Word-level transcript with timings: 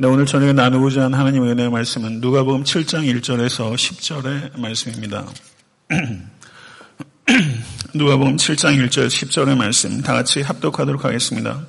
네, 0.00 0.06
오늘 0.06 0.26
저녁에 0.26 0.52
나누고자 0.52 1.02
하는 1.02 1.18
하나님의 1.18 1.50
은혜의 1.50 1.70
말씀은 1.70 2.20
누가복음 2.20 2.62
7장 2.62 3.20
1절에서 3.20 3.74
10절의 3.74 4.60
말씀입니다. 4.60 5.26
누가복음 7.94 8.36
7장 8.36 8.78
1절 8.78 9.08
10절의 9.08 9.56
말씀 9.56 10.00
다 10.02 10.12
같이 10.12 10.40
합독하도록 10.40 11.04
하겠습니다. 11.04 11.66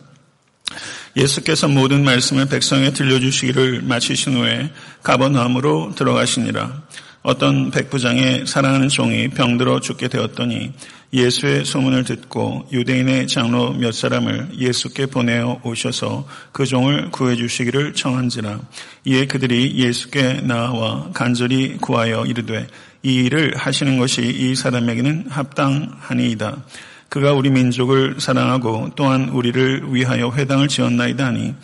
예수께서 1.17 1.67
모든 1.67 2.03
말씀을 2.03 2.45
백성에 2.45 2.93
들려주시기를 2.93 3.81
마치신 3.81 4.35
후에 4.35 4.73
가버나움으로 5.01 5.95
들어가시니라. 5.95 6.83
어떤 7.23 7.71
백부장의 7.71 8.45
사랑하는 8.45 8.89
종이 8.89 9.29
병들어 9.29 9.79
죽게 9.79 10.07
되었더니 10.07 10.71
예수의 11.11 11.65
소문을 11.65 12.03
듣고 12.03 12.67
유대인의 12.71 13.27
장로 13.27 13.73
몇 13.73 13.93
사람을 13.93 14.49
예수께 14.59 15.07
보내어 15.07 15.61
오셔서 15.63 16.27
그 16.51 16.65
종을 16.65 17.09
구해 17.09 17.35
주시기를 17.35 17.93
청한지라 17.93 18.59
이에 19.05 19.25
그들이 19.25 19.75
예수께 19.75 20.41
나와 20.41 21.09
간절히 21.13 21.77
구하여 21.77 22.25
이르되 22.25 22.67
이 23.01 23.13
일을 23.25 23.55
하시는 23.55 23.97
것이 23.97 24.21
이 24.21 24.55
사람에게는 24.55 25.27
합당하니이다. 25.29 26.63
그가 27.07 27.33
우리 27.33 27.49
민족을 27.49 28.17
사랑하고 28.19 28.91
또한 28.95 29.29
우리를 29.29 29.93
위하여 29.93 30.31
회당을 30.31 30.67
지었나이다 30.67 31.25
하니 31.25 31.55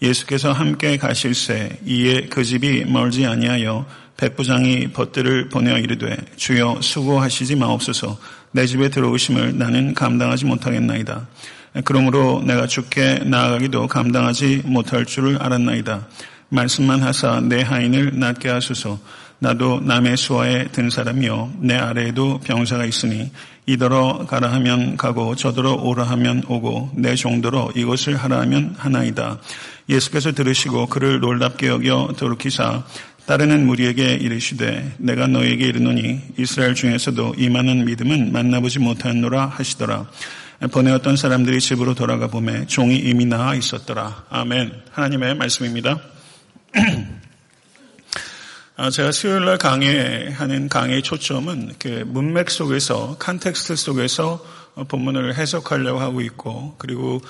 예수께서 0.00 0.52
함께 0.52 0.96
가실새 0.96 1.78
이에 1.84 2.28
그 2.30 2.42
집이 2.42 2.84
멀지 2.86 3.26
아니하여 3.26 3.84
백부장이 4.16 4.92
벗들을 4.92 5.48
보내어 5.48 5.78
이르되 5.78 6.16
주여 6.36 6.78
수고하시지 6.80 7.56
마옵소서 7.56 8.18
내 8.54 8.66
집에 8.66 8.88
들어오심을 8.88 9.58
나는 9.58 9.94
감당하지 9.94 10.44
못하겠나이다. 10.44 11.26
그러므로 11.84 12.40
내가 12.46 12.68
죽게 12.68 13.24
나아가기도 13.24 13.88
감당하지 13.88 14.62
못할 14.64 15.04
줄을 15.04 15.42
알았나이다. 15.42 16.06
말씀만 16.50 17.02
하사 17.02 17.40
내 17.40 17.62
하인을 17.62 18.16
낫게 18.20 18.48
하소서. 18.48 19.00
나도 19.38 19.80
남의 19.80 20.16
수하에 20.16 20.68
든 20.68 20.90
사람이요 20.90 21.54
내 21.60 21.74
아래에도 21.74 22.38
병사가 22.40 22.84
있으니 22.86 23.30
이더러 23.66 24.26
가라 24.28 24.52
하면 24.54 24.96
가고 24.96 25.34
저더러 25.34 25.74
오라 25.74 26.04
하면 26.04 26.42
오고 26.46 26.92
내 26.96 27.14
종더러 27.14 27.72
이것을 27.74 28.16
하라 28.16 28.40
하면 28.40 28.74
하나이다. 28.76 29.38
예수께서 29.88 30.32
들으시고 30.32 30.86
그를 30.86 31.20
놀랍게 31.20 31.68
여겨 31.68 32.14
돌이키사 32.16 32.84
따르는 33.26 33.66
무리에게 33.66 34.14
이르시되 34.14 34.96
내가 34.98 35.26
너에게 35.26 35.66
이르노니 35.66 36.20
이스라엘 36.38 36.74
중에서도 36.74 37.34
이만한 37.38 37.86
믿음은 37.86 38.32
만나보지 38.32 38.80
못하노라 38.80 39.46
하시더라. 39.46 40.06
보내었던 40.70 41.16
사람들이 41.16 41.60
집으로 41.60 41.94
돌아가 41.94 42.26
보매 42.26 42.66
종이 42.66 42.96
이미 42.96 43.24
나아 43.24 43.54
있었더라. 43.54 44.24
아멘. 44.28 44.72
하나님의 44.92 45.36
말씀입니다. 45.36 45.98
아, 48.76 48.90
제가 48.90 49.12
수요일 49.12 49.44
날 49.44 49.56
강의하는 49.56 50.68
강의의 50.68 51.02
초점은 51.02 51.74
그 51.78 52.02
문맥 52.08 52.50
속에서 52.50 53.14
context 53.20 53.76
속에서 53.76 54.44
본문을 54.88 55.36
해석하려고 55.36 56.00
하고 56.00 56.20
있고 56.20 56.74
그리고 56.76 57.20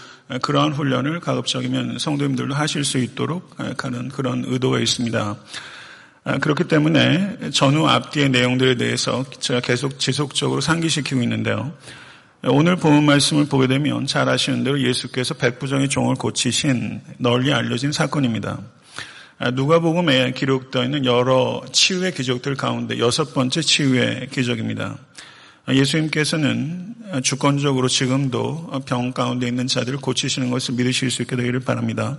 그러한 0.40 0.72
훈련을 0.72 1.20
가급적이면 1.20 1.98
성도님들도 1.98 2.54
하실 2.54 2.82
수 2.82 2.96
있도록 2.96 3.56
하는 3.76 4.08
그런 4.08 4.44
의도가 4.46 4.78
있습니다. 4.78 5.36
아, 6.24 6.38
그렇기 6.38 6.64
때문에 6.64 7.50
전후 7.52 7.86
앞뒤의 7.88 8.30
내용들에 8.30 8.76
대해서 8.76 9.26
제가 9.38 9.60
계속 9.60 9.98
지속적으로 9.98 10.62
상기시키고 10.62 11.20
있는데요. 11.24 11.74
오늘 12.44 12.76
본 12.76 13.04
말씀을 13.04 13.48
보게 13.48 13.66
되면 13.66 14.06
잘 14.06 14.30
아시는 14.30 14.64
대로 14.64 14.80
예수께서 14.80 15.34
백부장의 15.34 15.90
종을 15.90 16.14
고치신 16.14 17.02
널리 17.18 17.52
알려진 17.52 17.92
사건입니다. 17.92 18.60
아, 19.38 19.50
누가복음에 19.50 20.32
기록되어 20.32 20.84
있는 20.84 21.04
여러 21.04 21.62
치유의 21.72 22.14
기적들 22.14 22.54
가운데 22.54 22.98
여섯 22.98 23.34
번째 23.34 23.62
치유의 23.62 24.28
기적입니다. 24.30 24.96
아, 25.66 25.74
예수님께서는 25.74 26.94
주권적으로 27.22 27.88
지금도 27.88 28.82
병 28.86 29.12
가운데 29.12 29.48
있는 29.48 29.66
자들을 29.66 29.98
고치시는 29.98 30.50
것을 30.50 30.74
믿으실 30.74 31.10
수 31.10 31.22
있게 31.22 31.34
되기를 31.36 31.60
바랍니다. 31.60 32.18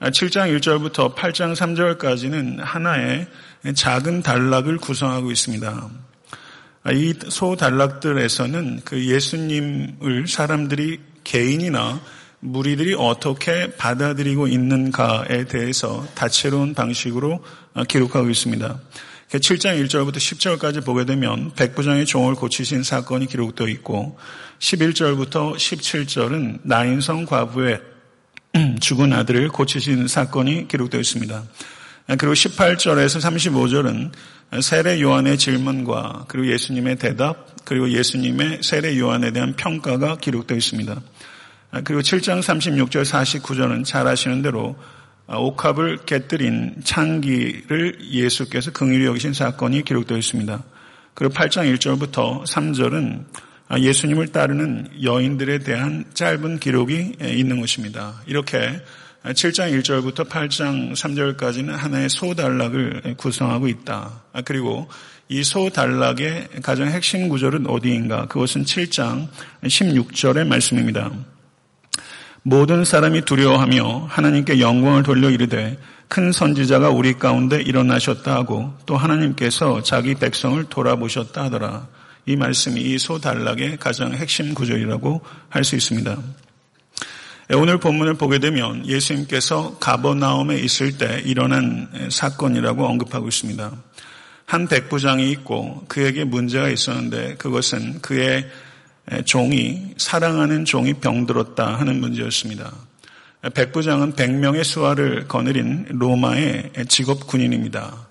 7장 0.00 0.56
1절부터 0.58 1.14
8장 1.14 1.54
3절까지는 1.54 2.58
하나의 2.58 3.26
작은 3.74 4.22
단락을 4.22 4.78
구성하고 4.78 5.30
있습니다. 5.30 5.90
이 6.92 7.14
소단락들에서는 7.28 8.80
그 8.84 9.04
예수님을 9.04 10.26
사람들이 10.26 11.00
개인이나 11.24 12.00
무리들이 12.40 12.94
어떻게 12.94 13.70
받아들이고 13.76 14.48
있는가에 14.48 15.44
대해서 15.44 16.06
다채로운 16.14 16.74
방식으로 16.74 17.44
기록하고 17.86 18.30
있습니다. 18.30 18.80
7장 19.28 19.84
1절부터 19.84 20.16
10절까지 20.16 20.84
보게 20.84 21.04
되면 21.04 21.52
백부장의 21.54 22.06
종을 22.06 22.34
고치신 22.34 22.82
사건이 22.82 23.26
기록되어 23.26 23.68
있고 23.68 24.18
11절부터 24.58 25.54
17절은 25.54 26.60
나인성 26.64 27.26
과부의 27.26 27.80
죽은 28.80 29.12
아들을 29.12 29.48
고치신 29.50 30.08
사건이 30.08 30.66
기록되어 30.66 30.98
있습니다. 30.98 31.44
그리고 32.18 32.32
18절에서 32.32 33.20
35절은 33.20 34.10
세례 34.62 35.00
요한의 35.00 35.38
질문과 35.38 36.24
그리고 36.26 36.52
예수님의 36.52 36.96
대답 36.96 37.64
그리고 37.64 37.88
예수님의 37.88 38.62
세례 38.62 38.98
요한에 38.98 39.30
대한 39.30 39.54
평가가 39.54 40.16
기록되어 40.16 40.56
있습니다. 40.56 41.00
그리고 41.84 42.00
7장 42.00 42.40
36절 42.40 43.04
49절은 43.04 43.84
잘 43.84 44.06
아시는 44.06 44.42
대로 44.42 44.76
옥합을 45.28 45.98
깨뜨린 46.06 46.76
창기를 46.82 47.98
예수께서 48.10 48.72
긍휼히 48.72 49.06
여기신 49.06 49.32
사건이 49.32 49.84
기록되어 49.84 50.18
있습니다. 50.18 50.64
그리고 51.14 51.34
8장 51.34 51.72
1절부터 51.76 52.44
3절은 52.44 53.24
아, 53.68 53.78
예수님을 53.78 54.28
따르는 54.28 54.88
여인들에 55.04 55.60
대한 55.60 56.04
짧은 56.12 56.58
기록이 56.58 57.12
있는 57.20 57.60
것입니다. 57.60 58.20
이렇게 58.26 58.82
7장 59.22 59.78
1절부터 59.80 60.28
8장 60.28 60.92
3절까지는 60.92 61.68
하나의 61.68 62.08
소단락을 62.08 63.14
구성하고 63.16 63.68
있다. 63.68 64.22
아, 64.32 64.40
그리고 64.40 64.88
이 65.28 65.44
소단락의 65.44 66.48
가장 66.62 66.88
핵심 66.88 67.28
구절은 67.28 67.68
어디인가? 67.68 68.26
그것은 68.26 68.64
7장 68.64 69.28
16절의 69.62 70.48
말씀입니다. 70.48 71.12
모든 72.42 72.84
사람이 72.84 73.22
두려워하며 73.22 74.06
하나님께 74.08 74.60
영광을 74.60 75.02
돌려 75.02 75.30
이르되 75.30 75.78
큰 76.08 76.32
선지자가 76.32 76.90
우리 76.90 77.14
가운데 77.14 77.60
일어나셨다 77.60 78.34
하고 78.34 78.72
또 78.86 78.96
하나님께서 78.96 79.82
자기 79.82 80.14
백성을 80.14 80.62
돌아보셨다 80.64 81.44
하더라. 81.44 81.86
이 82.26 82.36
말씀이 82.36 82.80
이 82.80 82.98
소단락의 82.98 83.76
가장 83.78 84.12
핵심 84.12 84.54
구절이라고 84.54 85.20
할 85.48 85.64
수 85.64 85.76
있습니다. 85.76 86.16
예, 87.52 87.54
오늘 87.54 87.78
본문을 87.78 88.14
보게 88.14 88.38
되면 88.38 88.86
예수님께서 88.86 89.78
가버나움에 89.78 90.56
있을 90.56 90.96
때 90.96 91.20
일어난 91.24 91.88
사건이라고 92.10 92.86
언급하고 92.86 93.28
있습니다. 93.28 93.70
한 94.46 94.66
백부장이 94.66 95.30
있고 95.32 95.84
그에게 95.88 96.24
문제가 96.24 96.68
있었는데 96.68 97.36
그것은 97.36 98.00
그의 98.00 98.48
종이 99.24 99.94
사랑하는 99.96 100.64
종이 100.64 100.94
병들었다 100.94 101.78
하는 101.78 102.00
문제였습니다. 102.00 102.72
백부장은 103.54 104.12
100명의 104.12 104.64
수하를 104.64 105.26
거느린 105.26 105.86
로마의 105.88 106.72
직업 106.88 107.26
군인입니다. 107.26 108.08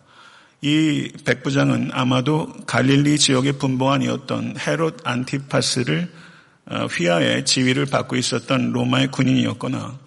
이 0.61 1.09
백부장은 1.25 1.91
아마도 1.93 2.51
갈릴리 2.65 3.17
지역의 3.17 3.53
분봉안이었던 3.53 4.55
헤롯 4.59 4.97
안티파스를 5.03 6.09
어, 6.65 6.85
휘하에 6.85 7.45
지위를 7.45 7.85
받고 7.85 8.15
있었던 8.15 8.71
로마의 8.73 9.07
군인이었거나 9.07 9.97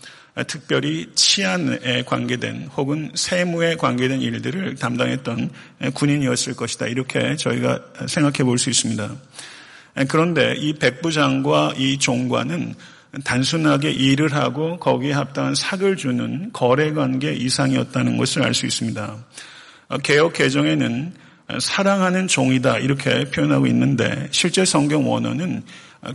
특별히 0.47 1.11
치안에 1.15 2.05
관계된 2.05 2.69
혹은 2.77 3.11
세무에 3.15 3.77
관계된 3.77 4.21
일들을 4.21 4.77
담당했던 4.77 5.51
군인이었을 5.95 6.55
것이다. 6.55 6.87
이렇게 6.87 7.37
저희가 7.37 7.81
생각해 8.07 8.45
볼 8.45 8.59
수 8.59 8.71
있습니다. 8.71 9.11
그런데 10.09 10.55
이 10.57 10.73
백부장과 10.75 11.75
이 11.77 11.99
종과는 11.99 12.75
단순하게 13.25 13.91
일을 13.91 14.33
하고 14.33 14.79
거기에 14.79 15.13
합당한 15.13 15.55
삭을 15.55 15.97
주는 15.97 16.51
거래 16.53 16.93
관계 16.93 17.35
이상이었다는 17.35 18.17
것을 18.17 18.43
알 18.43 18.55
수 18.55 18.65
있습니다. 18.65 19.17
어, 19.89 19.99
개혁 19.99 20.33
개정에는 20.33 21.13
사랑하는 21.61 22.29
종이다 22.29 22.79
이렇게 22.79 23.25
표현하고 23.25 23.67
있는데 23.67 24.29
실제 24.31 24.65
성경 24.65 25.11
원어는 25.11 25.63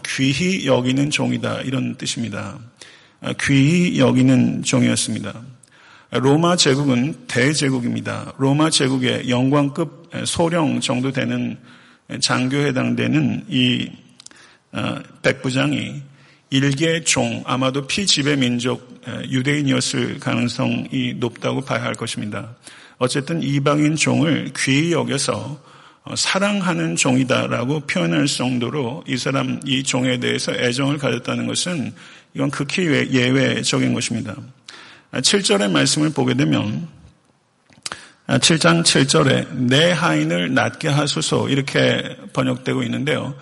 귀히 0.07 0.65
여기는 0.65 1.11
종이다 1.11 1.61
이런 1.61 1.95
뜻입니다. 1.95 2.57
어, 3.21 3.31
귀히 3.41 3.99
여기는 3.99 4.63
종이었습니다. 4.63 5.39
로마 6.09 6.55
제국은 6.55 7.13
대제국입니다. 7.27 8.33
로마 8.37 8.71
제국의 8.71 9.29
영광급 9.29 10.09
소령 10.25 10.79
정도 10.79 11.11
되는 11.11 11.57
장교에 12.21 12.67
해당되는 12.67 13.45
이 13.49 13.91
어, 14.71 14.99
백부장이 15.21 16.01
일개 16.49 17.03
종, 17.03 17.43
아마도 17.45 17.87
피지배 17.87 18.37
민족 18.37 19.01
유대인이었을 19.29 20.19
가능성이 20.19 21.15
높다고 21.17 21.61
봐야 21.61 21.83
할 21.83 21.93
것입니다. 21.93 22.55
어쨌든 22.97 23.41
이방인 23.41 23.95
종을 23.95 24.51
귀히 24.57 24.91
여겨서 24.91 25.61
어, 26.03 26.15
사랑하는 26.15 26.95
종이다라고 26.95 27.81
표현할 27.81 28.27
정도로 28.27 29.03
이 29.07 29.17
사람, 29.17 29.59
이 29.65 29.83
종에 29.83 30.19
대해서 30.19 30.53
애정을 30.53 30.97
가졌다는 30.97 31.47
것은 31.47 31.93
이건 32.33 32.49
극히 32.49 32.85
예외적인 32.85 33.93
것입니다. 33.93 34.35
7절의 35.11 35.71
말씀을 35.71 36.11
보게 36.11 36.33
되면 36.33 36.87
7장 38.27 38.83
7절에 38.83 39.53
내 39.53 39.91
하인을 39.91 40.53
낫게 40.53 40.89
하소서 40.89 41.47
이렇게 41.47 42.17
번역되고 42.33 42.83
있는데요. 42.83 43.33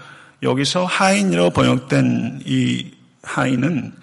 여기서 0.44 0.86
하인이라고 0.86 1.50
번역된 1.50 2.44
이 2.46 2.92
하인은 3.24 3.94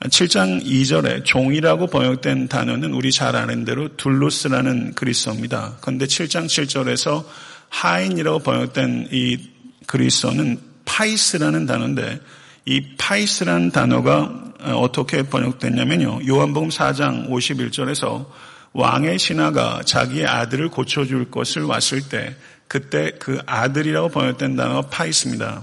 7장 0.00 0.62
2절에 0.62 1.24
종이라고 1.24 1.86
번역된 1.86 2.48
단어는 2.48 2.92
우리 2.92 3.10
잘 3.12 3.34
아는 3.34 3.64
대로 3.64 3.96
둘로스라는 3.96 4.92
그리스어입니다. 4.92 5.78
그런데 5.80 6.04
7장 6.04 6.44
7절에서 6.44 7.24
하인이라고 7.70 8.40
번역된 8.40 9.08
이 9.12 9.38
그리스어는 9.86 10.58
파이스라는 10.84 11.64
단어인데 11.64 12.20
이 12.66 12.82
파이스라는 12.98 13.70
단어가 13.70 14.52
어떻게 14.74 15.22
번역됐냐면요. 15.22 16.28
요한복음 16.28 16.68
4장 16.68 17.30
51절에서 17.30 18.26
왕의 18.76 19.18
신하가 19.18 19.82
자기의 19.86 20.26
아들을 20.26 20.68
고쳐줄 20.68 21.30
것을 21.30 21.62
왔을 21.62 22.02
때 22.08 22.36
그때 22.68 23.12
그 23.18 23.40
아들이라고 23.46 24.10
번역된 24.10 24.54
단어가 24.54 24.82
παῖς입니다. 24.90 25.62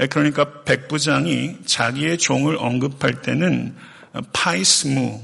예, 0.00 0.06
그러니까 0.06 0.62
백부장이 0.64 1.60
자기의 1.64 2.18
종을 2.18 2.56
언급할 2.58 3.22
때는 3.22 3.74
παῖς 4.34 4.84
μου 4.84 5.22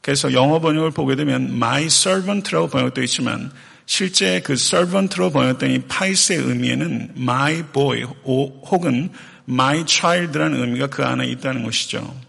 그래서 0.00 0.32
영어 0.32 0.60
번역을 0.60 0.92
보게 0.92 1.14
되면 1.14 1.44
my 1.56 1.86
servant라고 1.86 2.68
번역되어 2.68 3.04
있지만 3.04 3.50
실제 3.84 4.40
그 4.40 4.54
servant로 4.54 5.30
번역된 5.32 5.70
이 5.72 5.78
παῖς의 5.80 6.38
의미에는 6.38 7.14
my 7.18 7.64
boy 7.72 8.02
혹은 8.24 9.10
my 9.46 9.84
child라는 9.86 10.58
의미가 10.58 10.86
그 10.86 11.04
안에 11.04 11.26
있다는 11.26 11.64
것이죠. 11.64 12.25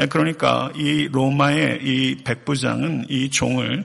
예, 0.00 0.06
그러니까 0.06 0.72
이 0.74 1.08
로마의 1.10 1.80
이 1.82 2.16
백부장은 2.24 3.06
이 3.08 3.30
종을 3.30 3.84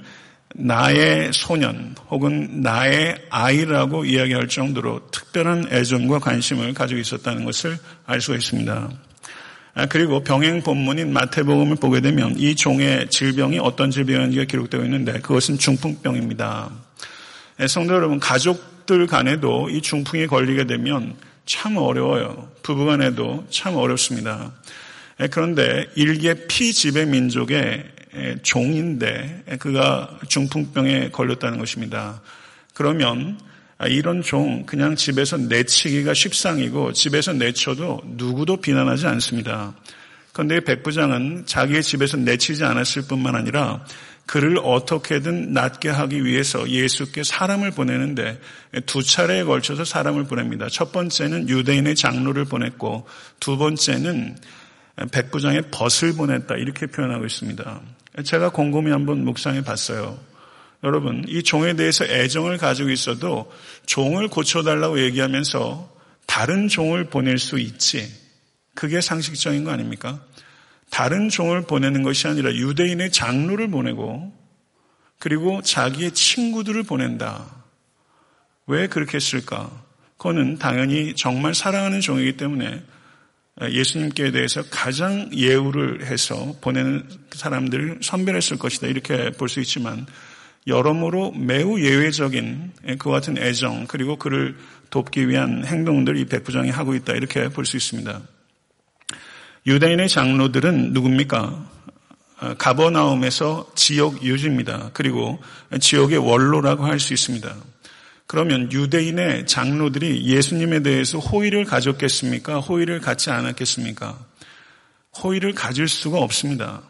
나의 0.56 1.32
소년 1.34 1.96
혹은 2.10 2.62
나의 2.62 3.18
아이라고 3.30 4.06
이야기할 4.06 4.48
정도로 4.48 5.08
특별한 5.12 5.68
애정과 5.72 6.20
관심을 6.20 6.74
가지고 6.74 7.00
있었다는 7.02 7.46
것을 7.46 7.78
알 8.06 8.22
수가 8.22 8.38
있습니다. 8.38 8.90
아, 9.76 9.86
그리고 9.86 10.24
병행 10.24 10.64
본문인 10.64 11.14
마태복음을 11.14 11.76
보게 11.76 12.02
되면 12.02 12.34
이 12.40 12.56
종의 12.56 13.10
질병이 13.10 13.60
어떤 13.60 13.92
질병인지가 13.92 14.46
기록되어 14.46 14.84
있는데 14.86 15.20
그것은 15.20 15.60
중풍병입니다. 15.60 16.72
예, 17.60 17.68
성도 17.68 17.94
여러분, 17.94 18.20
가족들 18.20 19.06
간에도 19.06 19.70
이 19.70 19.82
중풍에 19.82 20.26
걸리게 20.26 20.66
되면 20.66 21.16
참 21.46 21.78
어려워요. 21.78 22.50
부부 22.64 22.86
간에도 22.86 23.46
참 23.52 23.76
어렵습니다. 23.76 24.52
예, 25.20 25.28
그런데 25.28 25.88
일개 25.96 26.48
피지배 26.48 27.06
민족의 27.06 27.84
종인데 28.44 29.44
그가 29.60 30.20
중풍병에 30.28 31.10
걸렸다는 31.10 31.60
것입니다. 31.60 32.22
그러면 32.74 33.40
이런 33.88 34.22
종 34.22 34.66
그냥 34.66 34.96
집에서 34.96 35.38
내치기가 35.38 36.14
쉽상이고 36.14 36.94
집에서 36.94 37.34
내쳐도 37.34 38.02
누구도 38.06 38.58
비난하지 38.58 39.08
않습니다. 39.08 39.76
그런데 40.34 40.60
백부장은 40.60 41.46
자기의 41.48 41.82
집에서 41.82 42.18
내치지 42.18 42.64
않았을 42.64 43.04
뿐만 43.04 43.36
아니라 43.36 43.84
그를 44.28 44.60
어떻게든 44.62 45.54
낫게 45.54 45.90
하기 45.90 46.26
위해서 46.26 46.70
예수께 46.70 47.24
사람을 47.24 47.72
보내는데 47.72 48.40
두 48.86 49.02
차례에 49.02 49.44
걸쳐서 49.44 49.86
사람을 49.86 50.26
보냅니다. 50.26 50.68
첫 50.70 50.92
번째는 50.92 51.50
유대인의 51.50 51.96
장로를 51.96 52.46
보냈고 52.46 53.08
두 53.40 53.58
번째는 53.58 54.36
백부장의 55.12 55.70
벗을 55.72 56.14
보냈다 56.14 56.56
이렇게 56.56 56.88
표현하고 56.88 57.26
있습니다. 57.26 57.82
제가 58.24 58.50
곰곰이 58.50 58.92
한번 58.92 59.24
묵상해 59.24 59.62
봤어요. 59.64 60.20
여러분, 60.84 61.24
이 61.28 61.44
종에 61.44 61.76
대해서 61.76 62.06
애정을 62.06 62.58
가지고 62.58 62.90
있어도 62.90 63.52
종을 63.86 64.28
고쳐달라고 64.28 65.02
얘기하면서 65.02 65.96
다른 66.26 66.68
종을 66.68 67.06
보낼 67.06 67.38
수 67.40 67.60
있지. 67.60 68.12
그게 68.76 69.02
상식적인 69.02 69.64
거 69.64 69.72
아닙니까? 69.72 70.22
다른 70.90 71.30
종을 71.30 71.64
보내는 71.64 72.04
것이 72.04 72.28
아니라 72.28 72.54
유대인의 72.54 73.12
장로를 73.12 73.70
보내고 73.70 74.34
그리고 75.20 75.62
자기의 75.62 76.12
친구들을 76.12 76.84
보낸다. 76.84 77.46
왜 78.68 78.88
그렇게 78.88 79.16
했을까? 79.16 79.72
그거는 80.18 80.58
당연히 80.58 81.16
정말 81.16 81.54
사랑하는 81.56 82.02
종이기 82.02 82.38
때문에 82.38 82.84
예수님께 83.62 84.32
대해서 84.32 84.64
가장 84.70 85.30
예우를 85.34 86.06
해서 86.06 86.56
보내는 86.62 87.08
사람들을 87.32 88.00
선별했을 88.02 88.58
것이다. 88.58 88.88
이렇게 88.88 89.32
볼 89.32 89.50
수 89.50 89.60
있지만 89.62 90.06
여러모로 90.68 91.32
매우 91.32 91.80
예외적인 91.80 92.74
그 93.00 93.10
같은 93.10 93.38
애정 93.38 93.88
그리고 93.88 94.18
그를 94.18 94.58
돕기 94.90 95.30
위한 95.30 95.66
행동들 95.66 96.18
이 96.18 96.26
백부장이 96.26 96.70
하고 96.70 96.94
있다. 96.94 97.14
이렇게 97.14 97.50
볼 97.50 97.66
수 97.66 97.78
있습니다. 97.78 98.22
유대인의 99.66 100.10
장로들은 100.10 100.94
누굽니까? 100.94 101.72
가버나움에서 102.60 103.72
지역 103.76 104.22
유지입니다. 104.24 104.92
그리고 104.94 105.42
지역의 105.80 106.20
원로라고 106.20 106.86
할 106.86 107.00
수 107.00 107.14
있습니다. 107.14 107.56
그러면 108.28 108.70
유대인의 108.72 109.48
장로들이 109.48 110.26
예수님에 110.26 110.82
대해서 110.82 111.18
호의를 111.18 111.64
가졌겠습니까? 111.64 112.60
호의를 112.60 113.00
갖지 113.00 113.32
않았겠습니까? 113.32 114.20
호의를 115.24 115.54
가질 115.54 115.88
수가 115.88 116.20
없습니다. 116.20 116.84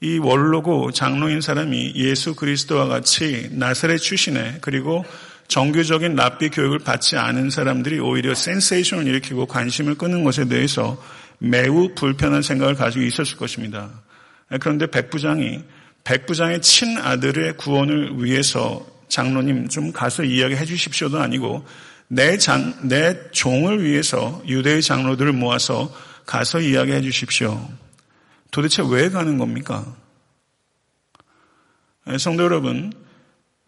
이 0.00 0.18
원로고 0.18 0.92
장로인 0.92 1.40
사람이 1.40 1.94
예수 1.96 2.34
그리스도와 2.34 2.86
같이 2.86 3.48
나사렛 3.52 4.00
출신에 4.00 4.58
그리고 4.60 5.04
정규적인 5.48 6.14
랍비 6.14 6.50
교육을 6.50 6.78
받지 6.78 7.16
않은 7.16 7.50
사람들이 7.50 7.98
오히려 7.98 8.34
센세이션을 8.34 9.06
일으키고 9.06 9.46
관심을 9.46 9.96
끄는 9.96 10.24
것에 10.24 10.46
대해서 10.46 11.02
매우 11.38 11.94
불편한 11.94 12.42
생각을 12.42 12.74
가지고 12.74 13.04
있었을 13.04 13.36
것입니다. 13.36 13.90
그런데 14.60 14.86
백부장이 14.86 15.60
백부장의 16.04 16.62
친아들의 16.62 17.56
구원을 17.56 18.22
위해서 18.22 18.86
장로님 19.14 19.68
좀 19.68 19.92
가서 19.92 20.24
이야기해 20.24 20.64
주십시오도 20.64 21.20
아니고 21.20 21.64
내 22.08 22.36
장, 22.36 22.74
내 22.82 23.30
종을 23.30 23.84
위해서 23.84 24.42
유대의 24.44 24.82
장로들을 24.82 25.32
모아서 25.32 25.94
가서 26.26 26.58
이야기해 26.58 27.00
주십시오. 27.00 27.68
도대체 28.50 28.82
왜 28.84 29.10
가는 29.10 29.38
겁니까? 29.38 29.86
예, 32.08 32.18
성도 32.18 32.42
여러분, 32.42 32.92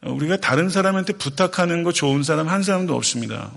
우리가 0.02 0.38
다른 0.38 0.68
사람한테 0.68 1.12
부탁하는 1.12 1.84
거 1.84 1.92
좋은 1.92 2.24
사람 2.24 2.48
한 2.48 2.64
사람도 2.64 2.96
없습니다. 2.96 3.52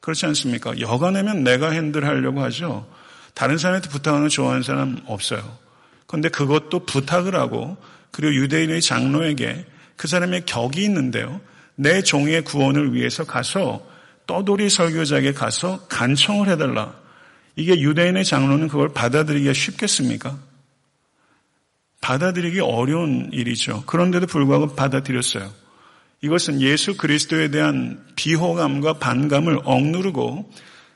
그렇지 0.00 0.26
않습니까? 0.26 0.78
여간하면 0.80 1.44
내가 1.44 1.70
핸들하려고 1.70 2.42
하죠. 2.42 2.86
다른 3.32 3.56
사람한테 3.56 3.88
부탁하는 3.88 4.26
거 4.26 4.28
좋아하는 4.28 4.62
사람 4.62 4.98
없어요. 5.06 5.58
그런데 6.06 6.28
그것도 6.28 6.84
부탁을 6.84 7.36
하고 7.36 7.78
그리고 8.10 8.34
유대인의 8.34 8.82
장로에게 8.82 9.64
그 10.00 10.08
사람의 10.08 10.46
격이 10.46 10.82
있는데요. 10.84 11.42
내 11.74 12.00
종의 12.00 12.42
구원을 12.44 12.94
위해서 12.94 13.24
가서 13.24 13.86
떠돌이 14.26 14.70
설교자에게 14.70 15.34
가서 15.34 15.86
간청을 15.88 16.48
해달라. 16.48 16.94
이게 17.54 17.78
유대인의 17.78 18.24
장로는 18.24 18.68
그걸 18.68 18.94
받아들이기가 18.94 19.52
쉽겠습니까? 19.52 20.38
받아들이기 22.00 22.60
어려운 22.60 23.28
일이죠. 23.30 23.84
그런데도 23.84 24.26
불구하고 24.26 24.74
받아들였어요. 24.74 25.52
이것은 26.22 26.62
예수 26.62 26.96
그리스도에 26.96 27.50
대한 27.50 28.02
비호감과 28.16 28.94
반감을 28.94 29.60
억누르고 29.64 30.50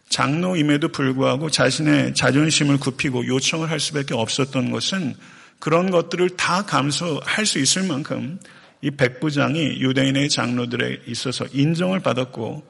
장로임에도 0.08 0.88
불구하고 0.92 1.50
자신의 1.50 2.14
자존심을 2.14 2.78
굽히고 2.78 3.26
요청을 3.26 3.68
할 3.68 3.80
수밖에 3.80 4.14
없었던 4.14 4.70
것은 4.70 5.14
그런 5.58 5.90
것들을 5.90 6.38
다 6.38 6.64
감수할 6.64 7.44
수 7.44 7.58
있을 7.58 7.82
만큼 7.82 8.38
이 8.84 8.90
백부장이 8.90 9.80
유대인의 9.80 10.28
장로들에 10.28 11.04
있어서 11.06 11.46
인정을 11.50 12.00
받았고 12.00 12.62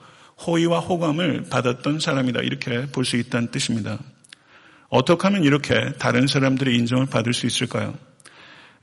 호의와 0.47 0.79
호감을 0.79 1.47
받았던 1.51 1.99
사람이다. 1.99 2.41
이렇게 2.43 2.87
볼 2.87 3.05
수 3.05 3.17
있다는 3.17 3.51
뜻입니다. 3.51 3.99
어떻게 4.89 5.27
하면 5.27 5.43
이렇게 5.43 5.93
다른 5.99 6.29
사람들의 6.29 6.73
인정을 6.77 7.07
받을 7.07 7.35
수 7.35 7.47
있을까요? 7.47 7.99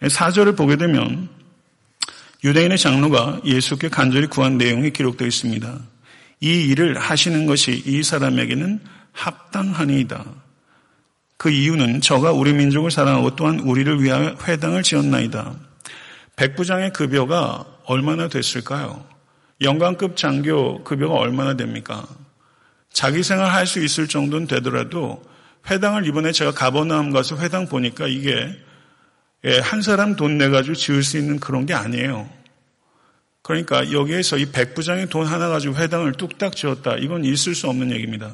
사절을 0.05 0.57
보게 0.57 0.75
되면 0.75 1.29
유대인의 2.43 2.77
장로가 2.77 3.41
예수께 3.45 3.87
간절히 3.87 4.27
구한 4.27 4.57
내용이 4.57 4.91
기록되어 4.91 5.25
있습니다. 5.25 5.79
이 6.41 6.67
일을 6.67 6.99
하시는 6.99 7.45
것이 7.45 7.81
이 7.85 8.03
사람에게는 8.03 8.81
합당하니이다. 9.13 10.25
그 11.37 11.49
이유는 11.49 12.01
저가 12.01 12.33
우리 12.33 12.51
민족을 12.51 12.91
사랑하고 12.91 13.37
또한 13.37 13.61
우리를 13.61 14.03
위하여 14.03 14.35
회당을 14.45 14.83
지었나이다. 14.83 15.70
백부장의 16.41 16.91
급여가 16.93 17.65
얼마나 17.85 18.27
됐을까요? 18.27 19.05
영광급 19.61 20.17
장교 20.17 20.83
급여가 20.83 21.13
얼마나 21.13 21.53
됩니까? 21.55 22.07
자기 22.91 23.21
생활 23.21 23.51
할 23.51 23.67
수 23.67 23.83
있을 23.83 24.07
정도는 24.07 24.47
되더라도 24.47 25.21
회당을 25.69 26.07
이번에 26.07 26.31
제가 26.31 26.51
가버나움 26.51 27.11
가서 27.11 27.37
회당 27.37 27.67
보니까 27.67 28.07
이게 28.07 28.57
예, 29.43 29.59
한 29.59 29.83
사람 29.83 30.15
돈 30.15 30.39
내가지고 30.39 30.73
지을 30.73 31.03
수 31.03 31.19
있는 31.19 31.39
그런 31.39 31.67
게 31.67 31.75
아니에요. 31.75 32.27
그러니까 33.43 33.91
여기에서 33.91 34.37
이 34.37 34.51
백부장의 34.51 35.09
돈 35.09 35.27
하나 35.27 35.47
가지고 35.47 35.75
회당을 35.75 36.13
뚝딱 36.13 36.55
지었다. 36.55 36.95
이건 36.97 37.23
있을 37.23 37.53
수 37.53 37.67
없는 37.67 37.91
얘기입니다. 37.91 38.31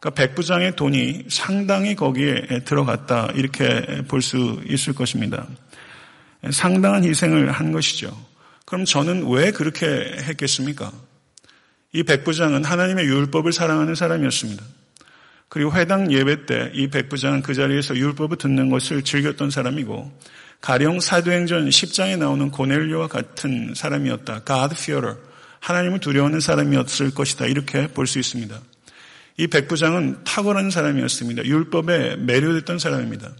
그러니까 0.00 0.10
백부장의 0.10 0.74
돈이 0.74 1.26
상당히 1.28 1.94
거기에 1.94 2.62
들어갔다. 2.64 3.30
이렇게 3.36 4.02
볼 4.08 4.20
수 4.20 4.60
있을 4.66 4.94
것입니다. 4.94 5.46
상당한 6.52 7.04
희생을 7.04 7.50
한 7.50 7.72
것이죠. 7.72 8.16
그럼 8.64 8.84
저는 8.84 9.28
왜 9.30 9.50
그렇게 9.52 9.86
했겠습니까? 9.86 10.92
이 11.92 12.02
백부장은 12.02 12.64
하나님의 12.64 13.06
율법을 13.06 13.52
사랑하는 13.52 13.94
사람이었습니다. 13.94 14.62
그리고 15.48 15.72
회당 15.72 16.10
예배 16.12 16.46
때 16.46 16.70
이 16.74 16.88
백부장은 16.88 17.42
그 17.42 17.54
자리에서 17.54 17.96
율법을 17.96 18.36
듣는 18.38 18.68
것을 18.68 19.02
즐겼던 19.02 19.50
사람이고 19.50 20.10
가령 20.60 21.00
사도행전 21.00 21.68
10장에 21.68 22.18
나오는 22.18 22.50
고넬료와 22.50 23.06
같은 23.08 23.72
사람이었다. 23.74 24.42
God 24.44 24.74
fearer. 24.76 25.16
하나님을 25.60 26.00
두려워하는 26.00 26.40
사람이었을 26.40 27.12
것이다. 27.14 27.46
이렇게 27.46 27.86
볼 27.88 28.06
수 28.06 28.18
있습니다. 28.18 28.60
이 29.38 29.46
백부장은 29.46 30.24
탁월한 30.24 30.70
사람이었습니다. 30.70 31.44
율법에 31.44 32.16
매료됐던 32.16 32.78
사람입니다. 32.78 33.30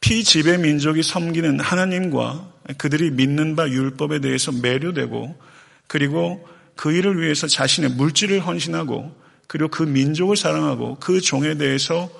피지배 0.00 0.58
민족이 0.58 1.02
섬기는 1.02 1.60
하나님과 1.60 2.52
그들이 2.76 3.10
믿는 3.10 3.56
바 3.56 3.68
율법에 3.68 4.20
대해서 4.20 4.52
매료되고 4.52 5.38
그리고 5.86 6.46
그 6.76 6.92
일을 6.92 7.20
위해서 7.20 7.46
자신의 7.46 7.90
물질을 7.90 8.40
헌신하고 8.40 9.14
그리고 9.48 9.68
그 9.68 9.82
민족을 9.82 10.36
사랑하고 10.36 10.98
그 11.00 11.20
종에 11.20 11.54
대해서 11.54 12.10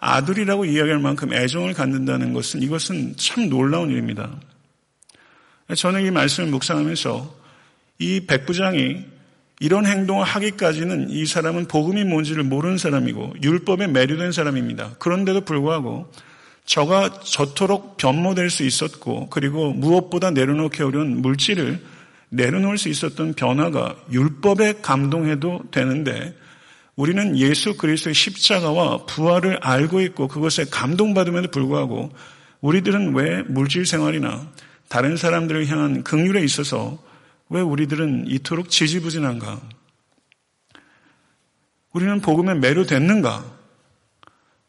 아들이라고 0.00 0.64
이야기할 0.64 0.98
만큼 0.98 1.32
애정을 1.32 1.74
갖는다는 1.74 2.32
것은 2.32 2.62
이것은 2.62 3.16
참 3.16 3.48
놀라운 3.48 3.90
일입니다. 3.90 4.30
저는 5.76 6.06
이 6.06 6.10
말씀을 6.10 6.48
묵상하면서 6.50 7.36
이 7.98 8.20
백부장이 8.26 9.04
이런 9.60 9.86
행동을 9.86 10.24
하기까지는 10.24 11.10
이 11.10 11.26
사람은 11.26 11.66
복음이 11.66 12.04
뭔지를 12.04 12.44
모르는 12.44 12.78
사람이고 12.78 13.34
율법에 13.42 13.88
매료된 13.88 14.32
사람입니다. 14.32 14.94
그런데도 14.98 15.42
불구하고 15.42 16.10
저가 16.68 17.20
저토록 17.20 17.96
변모될 17.96 18.50
수 18.50 18.62
있었고 18.62 19.30
그리고 19.30 19.72
무엇보다 19.72 20.30
내려놓기 20.30 20.82
어려운 20.82 21.22
물질을 21.22 21.82
내려놓을 22.28 22.76
수 22.76 22.90
있었던 22.90 23.32
변화가 23.32 23.96
율법에 24.12 24.74
감동해도 24.82 25.62
되는데 25.70 26.36
우리는 26.94 27.38
예수 27.38 27.78
그리스도의 27.78 28.12
십자가와 28.12 29.06
부활을 29.06 29.56
알고 29.62 30.02
있고 30.02 30.28
그것에 30.28 30.66
감동받음에도 30.70 31.50
불구하고 31.50 32.12
우리들은 32.60 33.14
왜 33.14 33.42
물질 33.44 33.86
생활이나 33.86 34.52
다른 34.88 35.16
사람들을 35.16 35.68
향한 35.68 36.02
긍휼에 36.04 36.44
있어서 36.44 37.02
왜 37.48 37.62
우리들은 37.62 38.26
이토록 38.26 38.68
지지부진한가? 38.68 39.58
우리는 41.92 42.20
복음에 42.20 42.52
매료됐는가? 42.54 43.57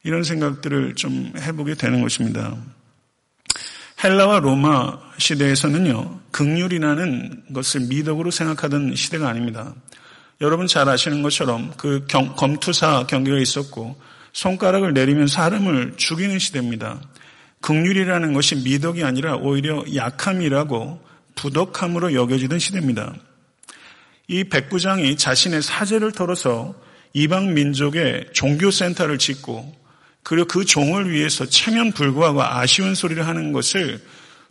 이런 0.03 0.23
생각들을 0.23 0.95
좀 0.95 1.33
해보게 1.37 1.75
되는 1.75 2.01
것입니다. 2.01 2.55
헬라와 4.03 4.39
로마 4.39 4.97
시대에서는요, 5.17 6.21
극률이라는 6.31 7.43
것을 7.53 7.81
미덕으로 7.81 8.31
생각하던 8.31 8.95
시대가 8.95 9.27
아닙니다. 9.27 9.75
여러분 10.41 10.67
잘 10.67 10.87
아시는 10.87 11.21
것처럼 11.21 11.73
그 11.75 12.05
경, 12.07 12.33
검투사 12.35 13.07
경계가 13.07 13.37
있었고 13.39 13.99
손가락을 14.31 14.93
내리면 14.93 15.27
사람을 15.27 15.95
죽이는 15.97 16.39
시대입니다. 16.39 17.01
극률이라는 17.59 18.31
것이 18.33 18.55
미덕이 18.55 19.03
아니라 19.03 19.35
오히려 19.35 19.83
약함이라고 19.93 21.01
부덕함으로 21.35 22.13
여겨지던 22.13 22.59
시대입니다. 22.59 23.13
이 24.29 24.45
백부장이 24.45 25.17
자신의 25.17 25.61
사제를 25.61 26.13
털어서 26.13 26.73
이방 27.13 27.53
민족의 27.53 28.27
종교센터를 28.31 29.17
짓고 29.17 29.78
그리고 30.29 30.45
그 30.45 30.63
종을 30.63 31.09
위해서 31.09 31.47
체면 31.47 31.91
불구하고 31.91 32.43
아쉬운 32.43 32.93
소리를 32.93 33.25
하는 33.25 33.51
것을 33.51 33.99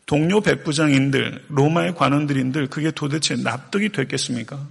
동료 0.07 0.41
백부장인들, 0.41 1.45
로마의 1.51 1.95
관원들인들 1.95 2.67
그게 2.67 2.91
도대체 2.91 3.37
납득이 3.37 3.91
됐겠습니까? 3.91 4.67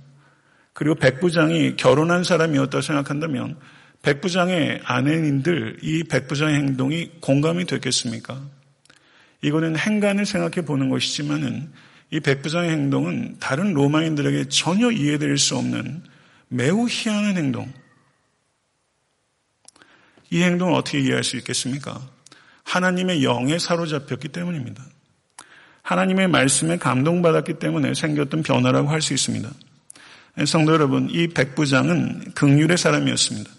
그리고 0.74 0.96
백부장이 0.96 1.78
결혼한 1.78 2.26
사람이었다고 2.26 2.82
생각한다면 2.82 3.56
백부장의 4.02 4.82
아내인들 4.84 5.78
이 5.82 6.04
백부장의 6.04 6.56
행동이 6.56 7.12
공감이 7.22 7.64
됐겠습니까? 7.64 8.42
이거는 9.42 9.78
행간을 9.78 10.26
생각해 10.26 10.66
보는 10.66 10.90
것이지만은 10.90 11.72
이 12.12 12.20
백부장의 12.20 12.70
행동은 12.70 13.38
다른 13.40 13.74
로마인들에게 13.74 14.50
전혀 14.50 14.92
이해될 14.92 15.38
수 15.38 15.56
없는 15.56 16.04
매우 16.50 16.86
희한한 16.90 17.38
행동. 17.38 17.72
이 20.29 20.43
행동을 20.43 20.74
어떻게 20.74 21.00
이해할 21.00 21.24
수 21.24 21.38
있겠습니까? 21.38 22.01
하나님의 22.63 23.24
영에 23.24 23.60
사로잡혔기 23.60 24.27
때문입니다. 24.29 24.84
하나님의 25.84 26.27
말씀에 26.27 26.77
감동받았기 26.77 27.60
때문에 27.60 27.93
생겼던 27.93 28.43
변화라고 28.43 28.89
할 28.89 29.01
수 29.01 29.13
있습니다. 29.13 29.50
성도 30.46 30.74
여러분, 30.74 31.10
이 31.10 31.27
백부장은 31.29 32.34
극률의 32.36 32.77
사람이었습니다. 32.77 33.50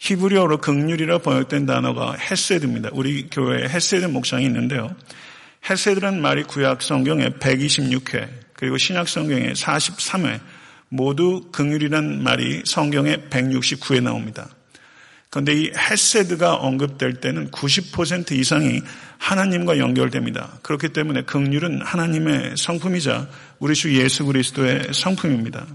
히브리어로 0.00 0.58
극률이라 0.58 1.18
번역된 1.18 1.66
단어가 1.66 2.14
헤세드입니다. 2.14 2.90
우리 2.92 3.28
교회에 3.30 3.68
헤세드 3.68 4.06
목장이 4.06 4.44
있는데요. 4.44 4.94
헤세드란 5.68 6.20
말이 6.20 6.44
구약 6.44 6.82
성경에 6.82 7.30
126회 7.30 8.28
그리고 8.52 8.76
신약 8.78 9.08
성경에 9.08 9.52
43회 9.52 10.40
모두 10.88 11.48
극률이란 11.52 12.22
말이 12.22 12.62
성경에 12.64 13.16
169회 13.30 14.02
나옵니다. 14.02 14.48
그런데 15.30 15.54
이 15.54 15.70
헤세드가 15.76 16.54
언급될 16.54 17.20
때는 17.20 17.50
90% 17.50 18.32
이상이 18.32 18.80
하나님과 19.18 19.78
연결됩니다. 19.78 20.58
그렇기 20.62 20.90
때문에 20.90 21.22
극률은 21.22 21.82
하나님의 21.82 22.54
성품이자 22.56 23.28
우리 23.58 23.74
주 23.74 23.94
예수 23.94 24.24
그리스도의 24.24 24.88
성품입니다. 24.92 25.66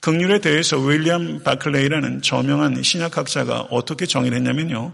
극률에 0.00 0.40
대해서 0.40 0.78
윌리엄 0.78 1.42
바클레이라는 1.44 2.22
저명한 2.22 2.82
신약학자가 2.82 3.68
어떻게 3.70 4.06
정의를 4.06 4.38
했냐면요. 4.38 4.92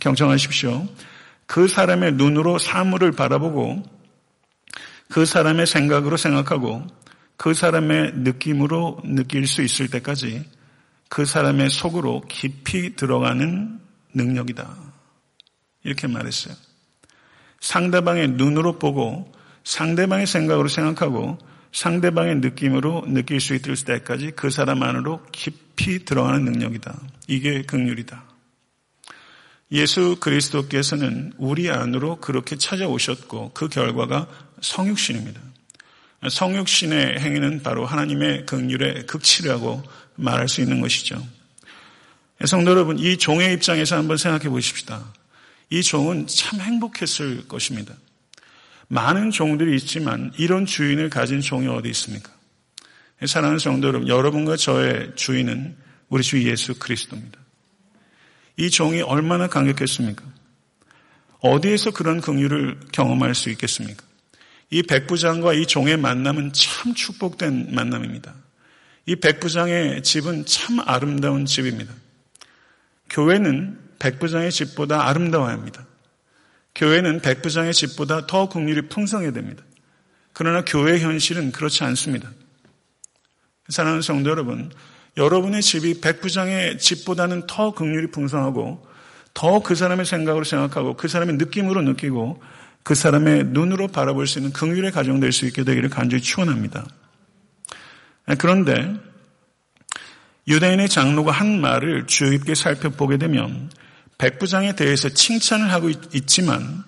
경청하십시오. 0.00 0.88
그 1.46 1.68
사람의 1.68 2.14
눈으로 2.14 2.58
사물을 2.58 3.12
바라보고 3.12 3.82
그 5.08 5.26
사람의 5.26 5.66
생각으로 5.66 6.16
생각하고 6.16 6.86
그 7.36 7.54
사람의 7.54 8.12
느낌으로 8.16 9.00
느낄 9.04 9.46
수 9.46 9.62
있을 9.62 9.88
때까지 9.88 10.44
그 11.12 11.26
사람의 11.26 11.68
속으로 11.68 12.22
깊이 12.26 12.96
들어가는 12.96 13.78
능력이다. 14.14 14.76
이렇게 15.84 16.06
말했어요. 16.06 16.54
상대방의 17.60 18.28
눈으로 18.28 18.78
보고 18.78 19.30
상대방의 19.62 20.26
생각으로 20.26 20.68
생각하고 20.68 21.36
상대방의 21.70 22.36
느낌으로 22.36 23.04
느낄 23.08 23.40
수 23.40 23.54
있을 23.54 23.76
때까지 23.84 24.30
그 24.30 24.48
사람 24.48 24.82
안으로 24.82 25.22
깊이 25.32 26.06
들어가는 26.06 26.46
능력이다. 26.46 26.98
이게 27.28 27.60
극률이다. 27.60 28.24
예수 29.72 30.16
그리스도께서는 30.18 31.34
우리 31.36 31.70
안으로 31.70 32.20
그렇게 32.22 32.56
찾아오셨고 32.56 33.50
그 33.52 33.68
결과가 33.68 34.28
성육신입니다. 34.62 35.42
성육신의 36.30 37.18
행위는 37.18 37.62
바로 37.62 37.84
하나님의 37.84 38.46
극률의 38.46 39.06
극치라고 39.06 39.82
말할 40.16 40.48
수 40.48 40.60
있는 40.60 40.80
것이죠. 40.80 41.26
성도 42.44 42.70
여러분, 42.72 42.98
이 42.98 43.16
종의 43.16 43.54
입장에서 43.54 43.96
한번 43.96 44.16
생각해 44.16 44.48
보십시다. 44.48 45.12
이 45.70 45.82
종은 45.82 46.26
참 46.26 46.60
행복했을 46.60 47.48
것입니다. 47.48 47.94
많은 48.88 49.30
종들이 49.30 49.76
있지만 49.76 50.32
이런 50.36 50.66
주인을 50.66 51.08
가진 51.08 51.40
종이 51.40 51.66
어디 51.66 51.88
있습니까? 51.90 52.30
사랑하는 53.24 53.58
성도 53.58 53.88
여러분, 53.88 54.08
여러분과 54.08 54.56
저의 54.56 55.12
주인은 55.14 55.76
우리 56.08 56.22
주 56.22 56.42
예수 56.46 56.74
그리스도입니다. 56.74 57.38
이 58.58 58.68
종이 58.68 59.00
얼마나 59.00 59.46
강력했습니까? 59.46 60.24
어디에서 61.40 61.92
그런 61.92 62.20
긍휼을 62.20 62.80
경험할 62.92 63.34
수 63.34 63.48
있겠습니까? 63.50 64.04
이 64.70 64.82
백부장과 64.82 65.54
이 65.54 65.66
종의 65.66 65.96
만남은 65.96 66.52
참 66.52 66.94
축복된 66.94 67.74
만남입니다. 67.74 68.34
이 69.06 69.16
백부장의 69.16 70.02
집은 70.02 70.46
참 70.46 70.80
아름다운 70.84 71.44
집입니다. 71.44 71.92
교회는 73.10 73.78
백부장의 73.98 74.50
집보다 74.50 75.08
아름다워야 75.08 75.52
합니다. 75.52 75.86
교회는 76.74 77.20
백부장의 77.20 77.74
집보다 77.74 78.26
더 78.26 78.48
국률이 78.48 78.88
풍성해야 78.88 79.32
됩니다. 79.32 79.62
그러나 80.32 80.64
교회 80.64 80.98
현실은 80.98 81.52
그렇지 81.52 81.84
않습니다. 81.84 82.30
사랑하는 83.68 84.02
성도 84.02 84.30
여러분, 84.30 84.70
여러분의 85.16 85.62
집이 85.62 86.00
백부장의 86.00 86.78
집보다는 86.78 87.46
더 87.46 87.72
극률이 87.74 88.10
풍성하고 88.10 88.86
더 89.34 89.60
그 89.60 89.74
사람의 89.74 90.06
생각으로 90.06 90.44
생각하고 90.44 90.96
그 90.96 91.08
사람의 91.08 91.36
느낌으로 91.36 91.82
느끼고 91.82 92.42
그 92.82 92.94
사람의 92.94 93.44
눈으로 93.46 93.88
바라볼 93.88 94.26
수 94.26 94.38
있는 94.38 94.52
극률의 94.52 94.90
가정 94.92 95.20
될 95.20 95.32
수 95.32 95.46
있게 95.46 95.64
되기를 95.64 95.88
간절히 95.90 96.22
축원합니다. 96.22 96.86
그런데 98.38 98.94
유대인의 100.48 100.88
장로가 100.88 101.32
한 101.32 101.60
말을 101.60 102.06
주의 102.06 102.32
깊게 102.32 102.54
살펴보게 102.54 103.16
되면 103.16 103.70
백부장에 104.18 104.74
대해서 104.74 105.08
칭찬을 105.08 105.72
하고 105.72 105.90
있지만 105.90 106.84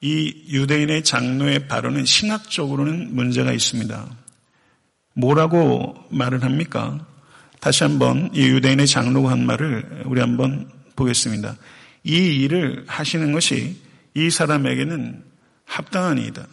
이 0.00 0.44
유대인의 0.48 1.04
장로의 1.04 1.68
발언은 1.68 2.04
신학적으로는 2.04 3.14
문제가 3.14 3.52
있습니다. 3.52 4.06
뭐라고 5.14 5.94
말을 6.10 6.42
합니까? 6.42 7.06
다시 7.60 7.84
한번 7.84 8.30
이 8.32 8.46
유대인의 8.48 8.86
장로가 8.86 9.30
한 9.30 9.44
말을 9.44 10.04
우리 10.06 10.20
한번 10.20 10.70
보겠습니다. 10.96 11.56
이 12.04 12.14
일을 12.42 12.84
하시는 12.86 13.32
것이 13.32 13.76
이 14.14 14.30
사람에게는 14.30 15.22
합당한 15.66 16.18
이이다. 16.18 16.46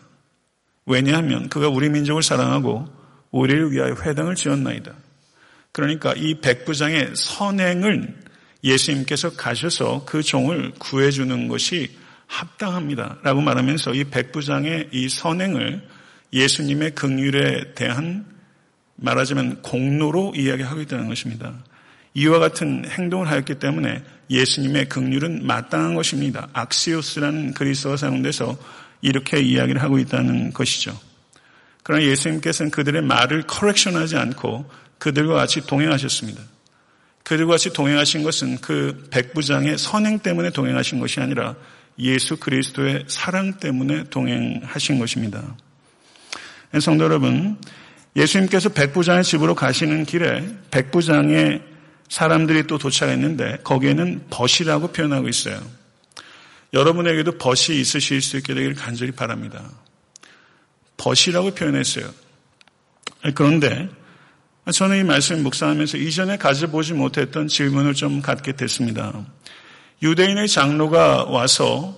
왜냐하면 0.86 1.48
그가 1.50 1.69
우리 1.69 1.89
민족을 1.89 2.22
사랑하고 2.22 2.96
우리를 3.31 3.72
위하여 3.72 3.96
회당을 3.96 4.36
지었나이다. 4.36 4.93
그러니까 5.72 6.13
이 6.15 6.39
백부장의 6.41 7.12
선행을 7.15 8.15
예수님께서 8.63 9.31
가셔서 9.31 10.05
그 10.05 10.24
종을 10.24 10.72
구해주는 10.79 11.48
것이 11.48 11.91
합당합니다. 12.25 13.19
라고 13.24 13.41
말하면서 13.41 13.93
이 13.93 14.05
백부장의 14.05 14.89
이 14.91 15.10
선행을 15.10 15.81
예수님의 16.34 16.96
긍휼에 16.96 17.74
대한 17.75 18.25
말하자면 18.96 19.62
공로로 19.62 20.34
이야기하고 20.36 20.81
있다는 20.81 21.07
것입니다. 21.07 21.53
이와 22.13 22.39
같은 22.39 22.84
행동을 22.89 23.29
하였기 23.29 23.55
때문에 23.55 24.03
예수님의 24.29 24.89
긍휼은 24.89 25.46
마땅한 25.46 25.96
것입니다. 25.96 26.50
악시오스라는 26.53 27.53
그리스어가 27.53 27.96
사용돼서 27.96 28.57
이렇게 29.01 29.39
이야기를 29.39 29.81
하고 29.81 30.00
있다는 30.00 30.51
것이죠. 30.51 31.00
그러나 31.88 32.03
예수님께서는 32.03 32.70
그들의 32.70 33.01
말을 33.01 33.44
커렉션하지 33.44 34.17
않고 34.17 34.70
그들과 34.98 35.36
같이 35.36 35.65
동행하셨습니다. 35.65 36.44
그들과 37.24 37.51
같이 37.51 37.72
동행하신 37.72 38.24
것은 38.24 38.58
그 38.58 39.08
백부장의 39.10 39.77
선행 39.77 40.20
때문에 40.20 40.50
동행하신 40.50 41.00
것이 41.00 41.22
아니라 41.22 41.56
예수 41.98 42.36
그리스도의 42.36 43.06
사랑 43.08 43.53
때문에 43.60 44.03
동행하신 44.10 45.00
것입니다. 45.00 45.56
성도 46.82 47.06
여러분, 47.06 47.56
예수님께서 48.17 48.67
백부장의 48.67 49.24
집으로 49.24 49.56
가시는 49.56 50.03
길에 50.03 50.46
백부장의 50.72 51.62
사람들이 52.10 52.67
또 52.67 52.77
도착했는데 52.77 53.60
거기에는 53.63 54.25
벗이라고 54.29 54.91
표현하고 54.91 55.29
있어요. 55.29 55.58
여러분에게도 56.74 57.38
벗이 57.38 57.79
있으실 57.79 58.22
수 58.22 58.36
있게 58.36 58.53
되기를 58.53 58.75
간절히 58.75 59.13
바랍니다. 59.13 59.63
벗이라고 60.97 61.51
표현했어요. 61.51 62.09
그런데 63.35 63.89
저는 64.71 64.99
이 64.99 65.03
말씀을 65.03 65.41
묵상하면서 65.43 65.97
이전에 65.97 66.37
가져보지 66.37 66.93
못했던 66.93 67.47
질문을 67.47 67.93
좀 67.93 68.21
갖게 68.21 68.51
됐습니다. 68.53 69.13
유대인의 70.03 70.47
장로가 70.47 71.25
와서 71.25 71.97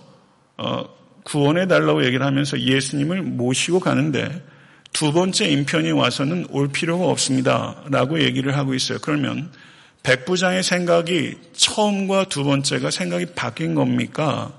어, 0.58 0.86
구원해 1.24 1.68
달라고 1.68 2.06
얘기를 2.06 2.26
하면서 2.26 2.60
예수님을 2.60 3.22
모시고 3.22 3.80
가는데 3.80 4.44
두 4.94 5.12
번째 5.12 5.48
인편이 5.48 5.92
와서는 5.92 6.48
올 6.50 6.70
필요가 6.70 7.06
없습니다. 7.06 7.84
라고 7.90 8.22
얘기를 8.22 8.58
하고 8.58 8.74
있어요. 8.74 9.00
그러면 9.02 9.52
백부장의 10.04 10.64
생각이 10.64 11.36
처음과 11.54 12.26
두 12.26 12.44
번째가 12.44 12.90
생각이 12.90 13.28
바뀐 13.36 13.76
겁니까? 13.76 14.54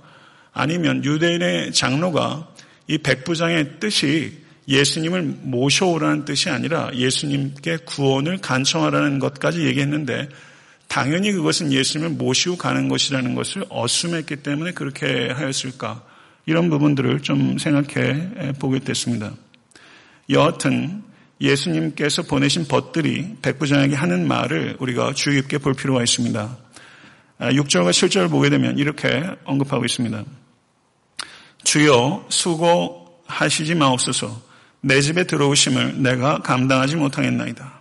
아니면 0.53 1.05
유대인의 1.05 1.73
장로가 1.73 2.49
이 2.91 2.99
백부장의 2.99 3.79
뜻이 3.79 4.37
예수님을 4.67 5.23
모셔오라는 5.23 6.25
뜻이 6.25 6.51
아니라 6.51 6.91
예수님께 6.93 7.79
구원을 7.87 8.39
간청하라는 8.39 9.21
것까지 9.21 9.65
얘기했는데 9.65 10.29
당연히 10.89 11.31
그것은 11.31 11.73
예수님을 11.73 12.17
모시고 12.17 12.57
가는 12.57 12.89
것이라는 12.89 13.37
것을 13.37 13.65
어수했기 13.69 14.43
때문에 14.43 14.73
그렇게 14.73 15.31
하였을까? 15.31 16.03
이런 16.47 16.69
부분들을 16.69 17.21
좀 17.21 17.59
생각해 17.59 18.55
보게 18.59 18.81
됐습니다. 18.81 19.35
여하튼 20.29 21.05
예수님께서 21.41 22.23
보내신 22.23 22.67
벗들이 22.67 23.37
백부장에게 23.41 23.95
하는 23.95 24.27
말을 24.27 24.79
우리가 24.81 25.13
주의 25.15 25.41
깊게 25.43 25.59
볼 25.59 25.75
필요가 25.75 26.03
있습니다. 26.03 26.59
6절과 27.39 27.87
아, 27.87 27.91
7절을 27.91 28.31
보게 28.31 28.51
되면 28.51 28.79
이렇게 28.79 29.23
언급하고 29.45 29.85
있습니다. 29.85 30.25
주여 31.65 32.27
수고하시지 32.29 33.75
마옵소서 33.75 34.51
내 34.83 35.01
집에 35.01 35.25
들어오심을 35.25 36.03
내가 36.03 36.39
감당하지 36.39 36.97
못하겠나이다. 36.97 37.81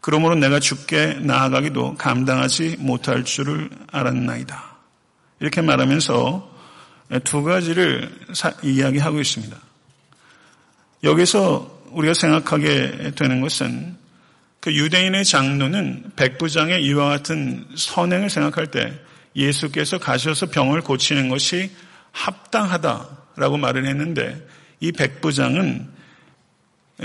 그러므로 0.00 0.34
내가 0.34 0.58
죽게 0.58 1.18
나아가기도 1.20 1.94
감당하지 1.94 2.76
못할 2.78 3.24
줄을 3.24 3.70
알았나이다. 3.92 4.76
이렇게 5.40 5.60
말하면서 5.60 6.50
두 7.24 7.42
가지를 7.42 8.10
이야기하고 8.62 9.20
있습니다. 9.20 9.56
여기서 11.04 11.82
우리가 11.90 12.14
생각하게 12.14 13.12
되는 13.14 13.40
것은 13.40 13.96
그 14.60 14.74
유대인의 14.74 15.24
장로는 15.24 16.12
백부장의 16.16 16.84
이와 16.84 17.08
같은 17.08 17.66
선행을 17.74 18.30
생각할 18.30 18.68
때 18.68 18.92
예수께서 19.34 19.98
가셔서 19.98 20.46
병을 20.46 20.82
고치는 20.82 21.28
것이 21.28 21.70
합당하다라고 22.12 23.56
말을 23.58 23.86
했는데 23.86 24.46
이 24.80 24.92
백부장은 24.92 25.88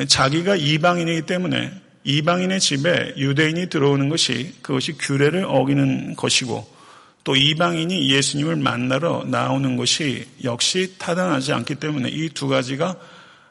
자기가 0.07 0.55
이방인이기 0.55 1.23
때문에 1.23 1.71
이방인의 2.03 2.59
집에 2.59 3.13
유대인이 3.17 3.67
들어오는 3.69 4.09
것이 4.09 4.55
그것이 4.61 4.93
규례를 4.93 5.45
어기는 5.45 6.15
것이고 6.15 6.77
또 7.23 7.35
이방인이 7.35 8.09
예수님을 8.09 8.55
만나러 8.55 9.25
나오는 9.27 9.75
것이 9.75 10.25
역시 10.43 10.95
타당하지 10.97 11.51
않기 11.51 11.75
때문에 11.75 12.09
이 12.09 12.29
두 12.29 12.47
가지가 12.47 12.95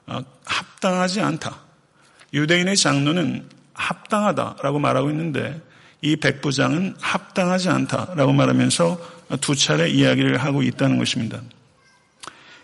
어, 0.07 0.21
합당하지 0.45 1.21
않다. 1.21 1.59
유대인의 2.33 2.77
장로는 2.77 3.45
합당하다라고 3.75 4.79
말하고 4.79 5.11
있는데 5.11 5.61
이 6.01 6.17
백부장은 6.17 6.97
합당하지 7.01 7.69
않다라고 7.69 8.33
말하면서 8.33 9.16
두 9.41 9.55
차례 9.55 9.89
이야기를 9.89 10.39
하고 10.39 10.63
있다는 10.63 10.99
것입니다. 10.99 11.43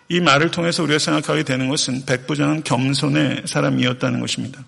이 0.08 0.20
말을 0.20 0.50
통해서 0.50 0.82
우리가 0.82 0.98
생각하게 0.98 1.42
되는 1.42 1.68
것은 1.68 2.04
백부장은 2.04 2.64
겸손의 2.64 3.42
사람이었다는 3.46 4.20
것입니다. 4.20 4.64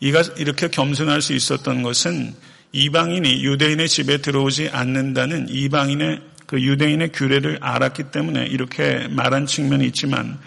이가 0.00 0.22
이렇게 0.38 0.68
겸손할 0.68 1.20
수 1.20 1.34
있었던 1.34 1.82
것은 1.82 2.34
이방인이 2.72 3.44
유대인의 3.44 3.88
집에 3.88 4.18
들어오지 4.18 4.70
않는다는 4.70 5.48
이방인의 5.48 6.22
그 6.46 6.60
유대인의 6.60 7.12
규례를 7.12 7.58
알았기 7.60 8.04
때문에 8.10 8.46
이렇게 8.46 9.08
말한 9.08 9.46
측면이 9.46 9.86
있지만 9.86 10.38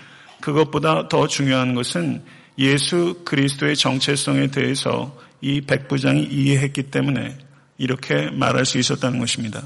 그것보다 0.42 1.08
더 1.08 1.28
중요한 1.28 1.76
것은 1.76 2.24
예수 2.58 3.22
그리스도의 3.26 3.76
정체성에 3.76 4.48
대해서 4.48 5.18
이 5.42 5.62
백부장이 5.62 6.24
이해했기 6.24 6.84
때문에 6.84 7.38
이렇게 7.78 8.30
말할 8.32 8.66
수 8.66 8.78
있었다는 8.78 9.20
것입니다. 9.20 9.64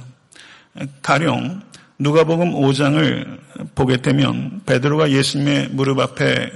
가령 1.01 1.61
누가복음 1.99 2.53
5장을 2.53 3.39
보게 3.73 3.97
되면 3.97 4.61
베드로가 4.65 5.11
예수님의 5.11 5.69
무릎 5.69 5.99
앞에 5.99 6.51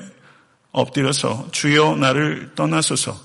엎드려서 0.72 1.50
주여 1.52 1.96
나를 1.96 2.52
떠나소서 2.56 3.20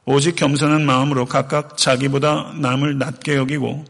오직 0.04 0.36
겸손한 0.36 0.84
마음으로 0.84 1.26
각각 1.26 1.76
자기보다 1.76 2.54
남을 2.60 2.98
낮게 2.98 3.36
여기고 3.36 3.84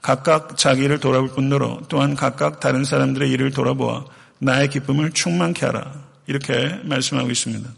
각각 0.00 0.56
자기를 0.56 1.00
돌아볼 1.00 1.30
뿐더러 1.30 1.82
또한 1.88 2.14
각각 2.14 2.60
다른 2.60 2.84
사람들의 2.84 3.30
일을 3.30 3.50
돌아보아 3.50 4.04
나의 4.38 4.70
기쁨을 4.70 5.12
충만케 5.12 5.66
하라. 5.66 5.92
이렇게 6.26 6.78
말씀하고 6.84 7.30
있습니다. 7.30 7.68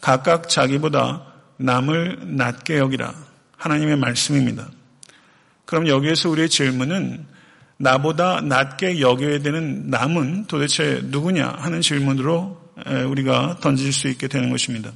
각각 0.00 0.48
자기보다 0.48 1.35
남을 1.58 2.36
낮게 2.36 2.78
여기라. 2.78 3.14
하나님의 3.56 3.96
말씀입니다. 3.96 4.68
그럼 5.64 5.88
여기에서 5.88 6.30
우리의 6.30 6.48
질문은 6.48 7.26
나보다 7.78 8.40
낮게 8.40 9.00
여겨야 9.00 9.40
되는 9.40 9.90
남은 9.90 10.46
도대체 10.46 11.00
누구냐 11.04 11.56
하는 11.58 11.80
질문으로 11.80 12.60
우리가 13.08 13.58
던질 13.60 13.92
수 13.92 14.08
있게 14.08 14.28
되는 14.28 14.50
것입니다. 14.50 14.92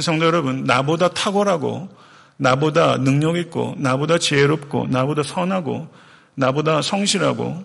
성도 0.00 0.26
여러분, 0.26 0.64
나보다 0.64 1.08
탁월하고, 1.08 1.88
나보다 2.36 2.98
능력 2.98 3.36
있고, 3.36 3.74
나보다 3.78 4.18
지혜롭고, 4.18 4.88
나보다 4.88 5.22
선하고, 5.22 5.88
나보다 6.34 6.82
성실하고, 6.82 7.64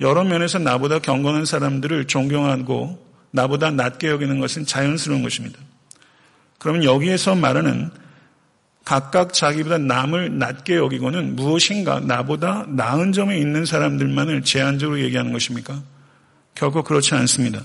여러 0.00 0.24
면에서 0.24 0.58
나보다 0.58 0.98
경건한 0.98 1.44
사람들을 1.44 2.06
존경하고, 2.06 3.06
나보다 3.30 3.70
낮게 3.70 4.08
여기는 4.08 4.40
것은 4.40 4.64
자연스러운 4.64 5.22
것입니다. 5.22 5.58
그러면 6.64 6.82
여기에서 6.82 7.34
말하는 7.34 7.90
각각 8.86 9.34
자기보다 9.34 9.76
남을 9.76 10.38
낮게 10.38 10.76
여기고는 10.76 11.36
무엇인가 11.36 12.00
나보다 12.00 12.64
나은 12.68 13.12
점에 13.12 13.36
있는 13.36 13.66
사람들만을 13.66 14.44
제한적으로 14.44 14.98
얘기하는 15.00 15.30
것입니까? 15.34 15.82
결코 16.54 16.82
그렇지 16.82 17.14
않습니다. 17.16 17.60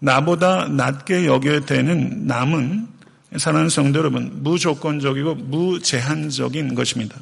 나보다 0.00 0.66
낮게 0.66 1.26
여겨야 1.26 1.60
되는 1.60 2.26
남은 2.26 2.88
사랑하는 3.36 3.68
성도 3.68 4.00
여러분 4.00 4.42
무조건적이고 4.42 5.36
무제한적인 5.36 6.74
것입니다. 6.74 7.14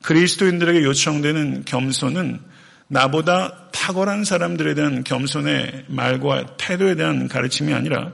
그리스도인들에게 0.00 0.84
요청되는 0.84 1.64
겸손은 1.66 2.40
나보다 2.88 3.68
탁월한 3.72 4.24
사람들에 4.24 4.72
대한 4.72 5.04
겸손의 5.04 5.84
말과 5.88 6.56
태도에 6.56 6.94
대한 6.94 7.28
가르침이 7.28 7.74
아니라 7.74 8.10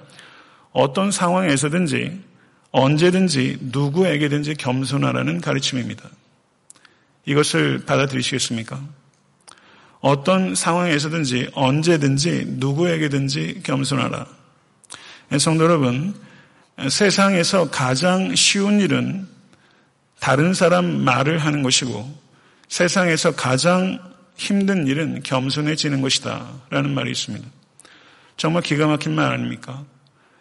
어떤 0.73 1.11
상황에서든지 1.11 2.21
언제든지 2.73 3.59
누구에게든지 3.61 4.55
겸손하라는 4.55 5.41
가르침입니다. 5.41 6.09
이것을 7.25 7.85
받아들이시겠습니까? 7.85 8.81
어떤 10.01 10.55
상황에서든지 10.55 11.51
언제든지 11.53 12.45
누구에게든지 12.59 13.61
겸손하라. 13.63 14.27
성도 15.39 15.65
여러분, 15.65 16.15
세상에서 16.89 17.71
가장 17.71 18.35
쉬운 18.35 18.81
일은 18.81 19.29
다른 20.19 20.55
사람 20.55 21.03
말을 21.05 21.39
하는 21.39 21.63
것이고 21.63 22.19
세상에서 22.69 23.35
가장 23.35 23.99
힘든 24.37 24.87
일은 24.87 25.23
겸손해지는 25.23 26.01
것이다. 26.01 26.47
라는 26.71 26.95
말이 26.95 27.11
있습니다. 27.11 27.47
정말 28.37 28.63
기가 28.63 28.87
막힌 28.87 29.15
말 29.15 29.33
아닙니까? 29.33 29.85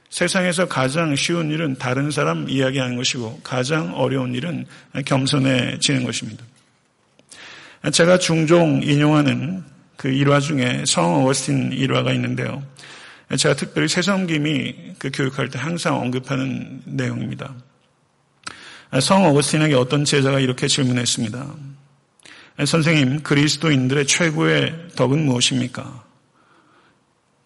세상에서 0.10 0.68
가장 0.68 1.16
쉬운 1.16 1.52
일은 1.52 1.76
다른 1.76 2.10
사람 2.12 2.50
이야기하는 2.50 2.96
것이고 2.98 3.42
가장 3.44 3.94
어려운 3.96 4.34
일은 4.34 4.66
겸손해지는 5.06 6.04
것입니다. 6.04 6.44
제가 7.94 8.18
중종 8.18 8.82
인용하는 8.84 9.64
그 9.96 10.10
일화 10.10 10.40
중에 10.40 10.84
성 10.86 11.22
어거스틴 11.22 11.74
일화가 11.74 12.12
있는데요. 12.14 12.64
제가 13.38 13.56
특별히 13.56 13.88
새섬김이 13.88 14.94
그 14.98 15.12
교육할 15.14 15.50
때 15.50 15.60
항상 15.60 16.00
언급하는 16.00 16.82
내용입니다. 16.86 17.54
성 19.02 19.26
어거스틴에게 19.26 19.76
어떤 19.76 20.04
제자가 20.04 20.40
이렇게 20.40 20.68
질문했습니다. 20.68 21.54
선생님, 22.66 23.22
그리스도인들의 23.22 24.08
최고의 24.08 24.90
덕은 24.96 25.24
무엇입니까? 25.26 26.04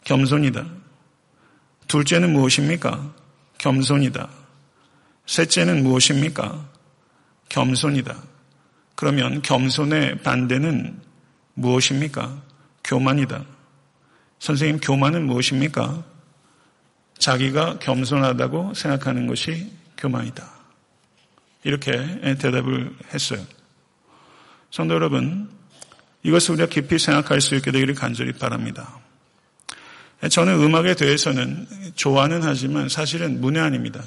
겸손이다. 0.05 0.82
둘째는 1.87 2.33
무엇입니까? 2.33 3.13
겸손이다. 3.57 4.29
셋째는 5.25 5.83
무엇입니까? 5.83 6.69
겸손이다. 7.49 8.23
그러면 8.95 9.41
겸손의 9.41 10.21
반대는 10.21 10.99
무엇입니까? 11.53 12.41
교만이다. 12.83 13.45
선생님, 14.39 14.79
교만은 14.81 15.25
무엇입니까? 15.25 16.03
자기가 17.17 17.79
겸손하다고 17.79 18.73
생각하는 18.73 19.27
것이 19.27 19.71
교만이다. 19.97 20.51
이렇게 21.63 21.91
대답을 22.39 22.93
했어요. 23.13 23.41
성도 24.69 24.95
여러분, 24.95 25.49
이것을 26.23 26.55
우리가 26.55 26.67
깊이 26.67 26.99
생각할 26.99 27.39
수 27.39 27.55
있게 27.55 27.71
되기를 27.71 27.95
간절히 27.95 28.33
바랍니다. 28.33 28.99
저는 30.29 30.61
음악에 30.61 30.95
대해서는 30.95 31.67
좋아는 31.95 32.43
하지만 32.43 32.87
사실은 32.87 33.41
문외한입니다. 33.41 34.01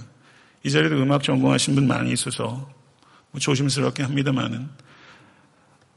이 0.62 0.70
자리에도 0.70 0.96
음악 0.96 1.22
전공하신 1.22 1.74
분 1.74 1.86
많이 1.86 2.12
있어서 2.12 2.68
뭐 3.30 3.40
조심스럽게 3.40 4.02
합니다만은 4.02 4.68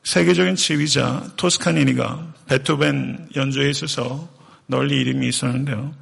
세계적인 0.03 0.55
지휘자 0.55 1.31
토스카니니가 1.37 2.33
베토벤 2.47 3.29
연주에 3.35 3.69
있어서 3.69 4.27
널리 4.67 4.99
이름이 5.01 5.27
있었는데요. 5.27 5.93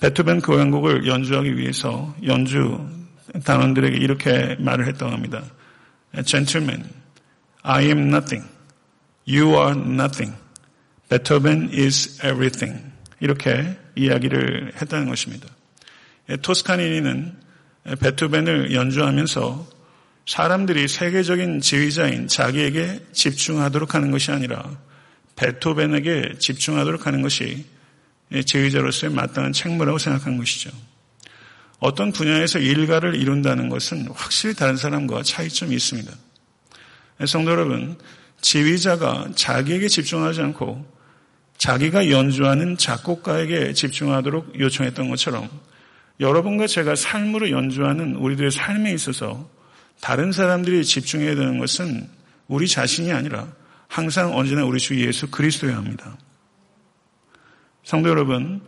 베토벤 0.00 0.40
교향곡을 0.40 1.06
연주하기 1.06 1.56
위해서 1.56 2.14
연주 2.26 2.78
단원들에게 3.44 3.96
이렇게 3.96 4.56
말을 4.58 4.86
했다고 4.88 5.12
합니다. 5.12 5.42
Gentlemen, 6.24 6.84
I 7.62 7.86
am 7.86 8.08
nothing. 8.08 8.48
You 9.26 9.54
are 9.56 9.72
nothing. 9.72 10.36
Beethoven 11.08 11.70
is 11.72 12.20
everything. 12.24 12.93
이렇게 13.24 13.74
이야기를 13.96 14.72
했다는 14.82 15.08
것입니다. 15.08 15.48
토스카니니는 16.42 17.34
베토벤을 17.98 18.74
연주하면서 18.74 19.66
사람들이 20.26 20.88
세계적인 20.88 21.60
지휘자인 21.60 22.28
자기에게 22.28 23.00
집중하도록 23.12 23.94
하는 23.94 24.10
것이 24.10 24.30
아니라 24.30 24.70
베토벤에게 25.36 26.34
집중하도록 26.38 27.06
하는 27.06 27.22
것이 27.22 27.64
지휘자로서의 28.44 29.14
마땅한 29.14 29.54
책무라고 29.54 29.96
생각한 29.96 30.36
것이죠. 30.36 30.70
어떤 31.78 32.12
분야에서 32.12 32.58
일가를 32.58 33.14
이룬다는 33.14 33.70
것은 33.70 34.06
확실히 34.08 34.54
다른 34.54 34.76
사람과 34.76 35.22
차이점이 35.22 35.74
있습니다. 35.74 36.12
성도 37.26 37.52
여러분, 37.52 37.96
지휘자가 38.42 39.30
자기에게 39.34 39.88
집중하지 39.88 40.42
않고 40.42 40.93
자기가 41.58 42.10
연주하는 42.10 42.76
작곡가에게 42.76 43.72
집중하도록 43.72 44.58
요청했던 44.58 45.08
것처럼 45.08 45.48
여러분과 46.20 46.66
제가 46.66 46.94
삶으로 46.94 47.50
연주하는 47.50 48.16
우리들의 48.16 48.50
삶에 48.50 48.92
있어서 48.92 49.48
다른 50.00 50.32
사람들이 50.32 50.84
집중해야 50.84 51.34
되는 51.34 51.58
것은 51.58 52.08
우리 52.48 52.68
자신이 52.68 53.12
아니라 53.12 53.48
항상 53.88 54.36
언제나 54.36 54.64
우리 54.64 54.78
주 54.78 55.00
예수 55.00 55.30
그리스도여야 55.30 55.76
합니다. 55.76 56.16
성도 57.84 58.08
여러분, 58.08 58.60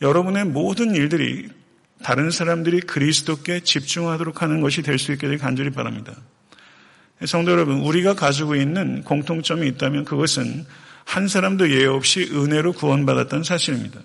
여러분의 0.00 0.44
모든 0.46 0.94
일들이 0.94 1.48
다른 2.02 2.30
사람들이 2.30 2.80
그리스도께 2.80 3.60
집중하도록 3.60 4.42
하는 4.42 4.60
것이 4.60 4.82
될 4.82 4.98
수 4.98 5.12
있게 5.12 5.28
되 5.28 5.36
간절히 5.36 5.70
바랍니다. 5.70 6.14
성도 7.24 7.52
여러분, 7.52 7.80
우리가 7.80 8.14
가지고 8.14 8.56
있는 8.56 9.02
공통점이 9.02 9.66
있다면 9.68 10.04
그것은 10.04 10.66
한 11.04 11.28
사람도 11.28 11.70
예외 11.70 11.86
없이 11.86 12.28
은혜로 12.32 12.72
구원받았다는 12.72 13.44
사실입니다. 13.44 14.00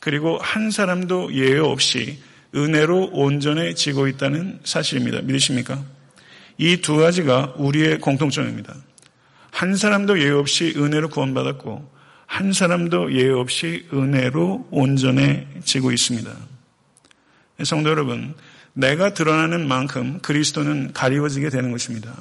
그리고 0.00 0.38
한 0.38 0.70
사람도 0.70 1.34
예외 1.34 1.58
없이 1.58 2.18
은혜로 2.54 3.10
온전해지고 3.12 4.06
있다는 4.08 4.60
사실입니다. 4.64 5.22
믿으십니까? 5.22 5.82
이 6.58 6.76
두 6.76 6.96
가지가 6.96 7.54
우리의 7.56 7.98
공통점입니다. 7.98 8.74
한 9.50 9.76
사람도 9.76 10.20
예외 10.20 10.30
없이 10.30 10.74
은혜로 10.76 11.08
구원받았고 11.08 11.92
한 12.26 12.52
사람도 12.52 13.12
예외 13.14 13.32
없이 13.32 13.86
은혜로 13.92 14.68
온전해지고 14.70 15.92
있습니다. 15.92 16.32
성도 17.64 17.90
여러분, 17.90 18.34
내가 18.72 19.14
드러나는 19.14 19.68
만큼 19.68 20.18
그리스도는 20.20 20.92
가리워지게 20.92 21.50
되는 21.50 21.70
것입니다. 21.70 22.12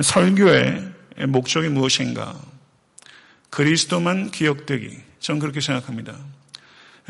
설교의 0.00 0.90
목적이 1.28 1.68
무엇인가? 1.68 2.40
그리스도만 3.50 4.30
기억되기. 4.30 4.98
전 5.20 5.38
그렇게 5.38 5.60
생각합니다. 5.60 6.16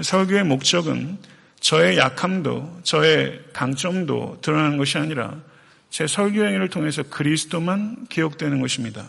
설교의 0.01 0.45
목적은 0.45 1.19
저의 1.61 1.97
약함도, 1.97 2.81
저의 2.83 3.41
강점도 3.53 4.39
드러나는 4.43 4.77
것이 4.79 4.99
아니라 4.99 5.41
제 5.91 6.07
설교 6.07 6.45
행위를 6.45 6.69
통해서 6.69 7.03
그리스도만 7.05 8.07
기억되는 8.09 8.61
것입니다. 8.61 9.07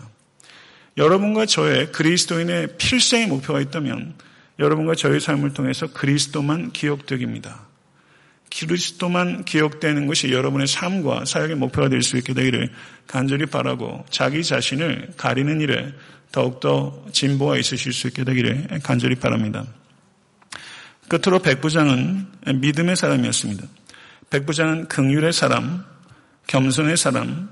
여러분과 0.97 1.47
저의 1.47 1.91
그리스도인의 1.91 2.77
필생의 2.77 3.27
목표가 3.27 3.59
있다면 3.59 4.13
여러분과 4.59 4.93
저의 4.93 5.19
삶을 5.19 5.53
통해서 5.53 5.87
그리스도만 5.91 6.71
기억되기입니다. 6.71 7.72
그리스도만 8.59 9.45
기억되는 9.45 10.05
것이 10.07 10.31
여러분의 10.31 10.67
삶과 10.67 11.25
사역의 11.25 11.55
목표가 11.55 11.89
될 11.89 12.03
수 12.03 12.17
있게 12.17 12.33
되기를 12.33 12.69
간절히 13.07 13.45
바라고 13.45 14.05
자기 14.09 14.43
자신을 14.43 15.13
가리는 15.17 15.61
일에 15.61 15.93
더욱더 16.31 17.05
진보가 17.11 17.57
있으실 17.57 17.93
수 17.93 18.07
있게 18.07 18.23
되기를 18.23 18.79
간절히 18.83 19.15
바랍니다. 19.15 19.65
끝으로 21.07 21.39
백부장은 21.39 22.27
믿음의 22.55 22.95
사람이었습니다. 22.95 23.63
백부장은 24.29 24.87
긍휼의 24.87 25.31
사람, 25.33 25.83
겸손의 26.47 26.97
사람, 26.97 27.49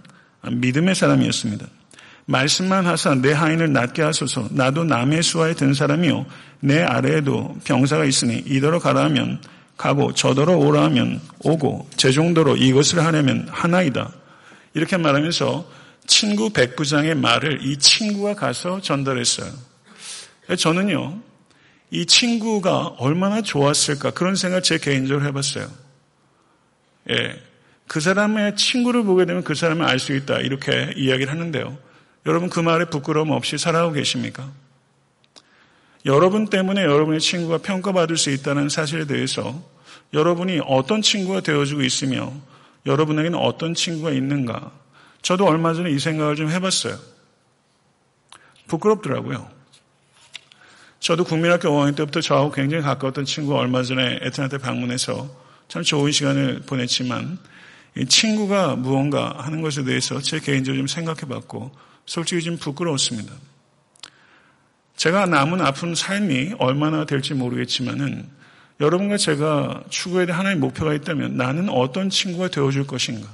믿음의 0.49 0.95
사람이었습니다. 0.95 1.65
말씀만 2.25 2.85
하사 2.87 3.15
내 3.15 3.31
하인을 3.33 3.73
낫게 3.73 4.01
하소서 4.01 4.47
나도 4.51 4.83
남의 4.83 5.21
수하에 5.23 5.53
든 5.53 5.73
사람이요 5.73 6.25
내 6.61 6.81
아래에도 6.81 7.57
병사가 7.63 8.05
있으니 8.05 8.43
이더러 8.45 8.79
가라 8.79 9.03
하면 9.05 9.41
가고 9.81 10.13
저더러 10.13 10.57
오라 10.57 10.83
하면 10.83 11.19
오고 11.39 11.89
제 11.97 12.11
정도로 12.11 12.55
이것을 12.55 13.03
하려면 13.03 13.47
하나이다. 13.49 14.11
이렇게 14.75 14.95
말하면서 14.95 15.67
친구 16.05 16.51
백부장의 16.51 17.15
말을 17.15 17.65
이 17.65 17.77
친구가 17.77 18.35
가서 18.35 18.79
전달했어요. 18.81 19.51
저는요, 20.55 21.19
이 21.89 22.05
친구가 22.05 22.95
얼마나 22.99 23.41
좋았을까 23.41 24.11
그런 24.11 24.35
생각 24.35 24.63
제 24.63 24.77
개인적으로 24.77 25.25
해봤어요. 25.25 25.67
예. 27.09 27.41
그 27.87 27.99
사람의 27.99 28.57
친구를 28.57 29.03
보게 29.03 29.25
되면 29.25 29.43
그 29.43 29.55
사람을 29.55 29.83
알 29.83 29.97
수 29.97 30.13
있다. 30.13 30.41
이렇게 30.41 30.93
이야기를 30.95 31.31
하는데요. 31.31 31.75
여러분 32.27 32.51
그 32.51 32.59
말에 32.59 32.85
부끄러움 32.85 33.31
없이 33.31 33.57
살아가고 33.57 33.93
계십니까? 33.93 34.47
여러분 36.05 36.47
때문에 36.47 36.83
여러분의 36.83 37.19
친구가 37.19 37.59
평가받을 37.59 38.15
수 38.17 38.29
있다는 38.29 38.69
사실에 38.69 39.05
대해서 39.05 39.70
여러분이 40.13 40.61
어떤 40.65 41.01
친구가 41.01 41.41
되어주고 41.41 41.81
있으며 41.83 42.33
여러분에게는 42.85 43.37
어떤 43.37 43.73
친구가 43.73 44.11
있는가. 44.11 44.71
저도 45.21 45.45
얼마 45.45 45.73
전에 45.73 45.91
이 45.91 45.99
생각을 45.99 46.35
좀 46.35 46.49
해봤어요. 46.49 46.97
부끄럽더라고요. 48.67 49.49
저도 50.99 51.23
국민학교 51.23 51.69
5학년 51.69 51.95
때부터 51.95 52.21
저하고 52.21 52.51
굉장히 52.51 52.83
가까웠던 52.83 53.25
친구가 53.25 53.57
얼마 53.57 53.83
전에 53.83 54.19
에트나한테 54.21 54.57
방문해서 54.59 55.29
참 55.67 55.83
좋은 55.83 56.11
시간을 56.11 56.61
보냈지만 56.65 57.39
친구가 58.07 58.75
무언가 58.75 59.35
하는 59.39 59.61
것에 59.61 59.83
대해서 59.83 60.21
제 60.21 60.39
개인적으로 60.39 60.79
좀 60.79 60.87
생각해 60.87 61.21
봤고 61.21 61.71
솔직히 62.05 62.41
좀 62.41 62.57
부끄러웠습니다. 62.57 63.33
제가 64.95 65.25
남은 65.25 65.61
아픈 65.61 65.95
삶이 65.95 66.55
얼마나 66.59 67.05
될지 67.05 67.33
모르겠지만은 67.33 68.29
여러분과 68.81 69.17
제가 69.17 69.83
추구해야 69.89 70.25
될 70.25 70.35
하나의 70.35 70.55
목표가 70.55 70.95
있다면 70.95 71.37
나는 71.37 71.69
어떤 71.69 72.09
친구가 72.09 72.47
되어줄 72.47 72.87
것인가? 72.87 73.29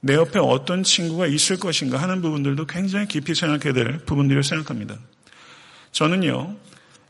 내 0.00 0.14
옆에 0.14 0.38
어떤 0.38 0.84
친구가 0.84 1.26
있을 1.26 1.58
것인가 1.58 2.00
하는 2.00 2.22
부분들도 2.22 2.64
굉장히 2.66 3.08
깊이 3.08 3.34
생각해야 3.34 3.74
될 3.74 3.98
부분들을 3.98 4.44
생각합니다. 4.44 4.96
저는요, 5.90 6.54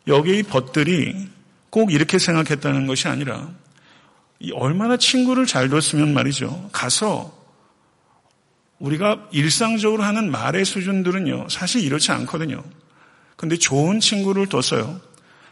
여기 0.07 0.39
이 0.39 0.43
벗들이 0.43 1.29
꼭 1.69 1.93
이렇게 1.93 2.19
생각했다는 2.19 2.87
것이 2.87 3.07
아니라 3.07 3.51
얼마나 4.55 4.97
친구를 4.97 5.45
잘 5.45 5.69
뒀으면 5.69 6.15
말이죠. 6.15 6.71
가서 6.73 7.37
우리가 8.79 9.29
일상적으로 9.33 10.05
하는 10.05 10.31
말의 10.31 10.65
수준들은요, 10.65 11.49
사실 11.51 11.83
이렇지 11.83 12.13
않거든요. 12.13 12.65
근데 13.37 13.59
좋은 13.59 14.01
친구를 14.01 14.47
뒀어요. 14.47 15.01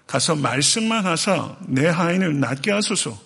가서 0.06 0.36
말씀만 0.36 1.06
하사 1.06 1.56
내 1.66 1.86
하인을 1.86 2.40
낫게 2.40 2.70
하소서. 2.70 3.18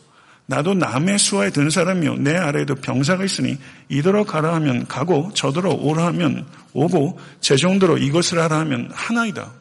나도 0.46 0.72
남의 0.72 1.18
수하에 1.18 1.50
든 1.50 1.68
사람이요. 1.68 2.16
내 2.16 2.34
아래에도 2.34 2.74
병사가 2.74 3.24
있으니 3.24 3.58
이더러 3.90 4.24
가라 4.24 4.54
하면 4.54 4.86
가고 4.86 5.30
저더러 5.34 5.72
오라 5.74 6.06
하면 6.06 6.46
오고 6.72 7.20
제 7.40 7.56
정도로 7.56 7.98
이것을 7.98 8.38
하라 8.38 8.58
하면 8.60 8.90
하나이다. 8.92 9.52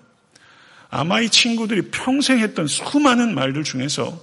아마 0.89 1.19
이 1.19 1.29
친구들이 1.29 1.91
평생 1.91 2.39
했던 2.39 2.67
수많은 2.67 3.35
말들 3.35 3.63
중에서 3.63 4.17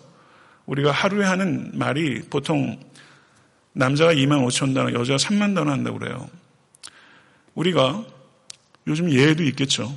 우리가 0.65 0.91
하루에 0.91 1.27
하는 1.27 1.71
말이 1.75 2.23
보통 2.31 2.81
남자가 3.75 4.15
2만 4.15 4.47
5천 4.47 4.75
단어, 4.75 4.93
여자가 4.93 5.19
3만 5.19 5.55
단어 5.55 5.73
한다고 5.73 5.99
그래요. 5.99 6.29
우리가 7.55 8.05
요즘 8.87 9.11
예외도 9.11 9.43
있겠죠. 9.45 9.95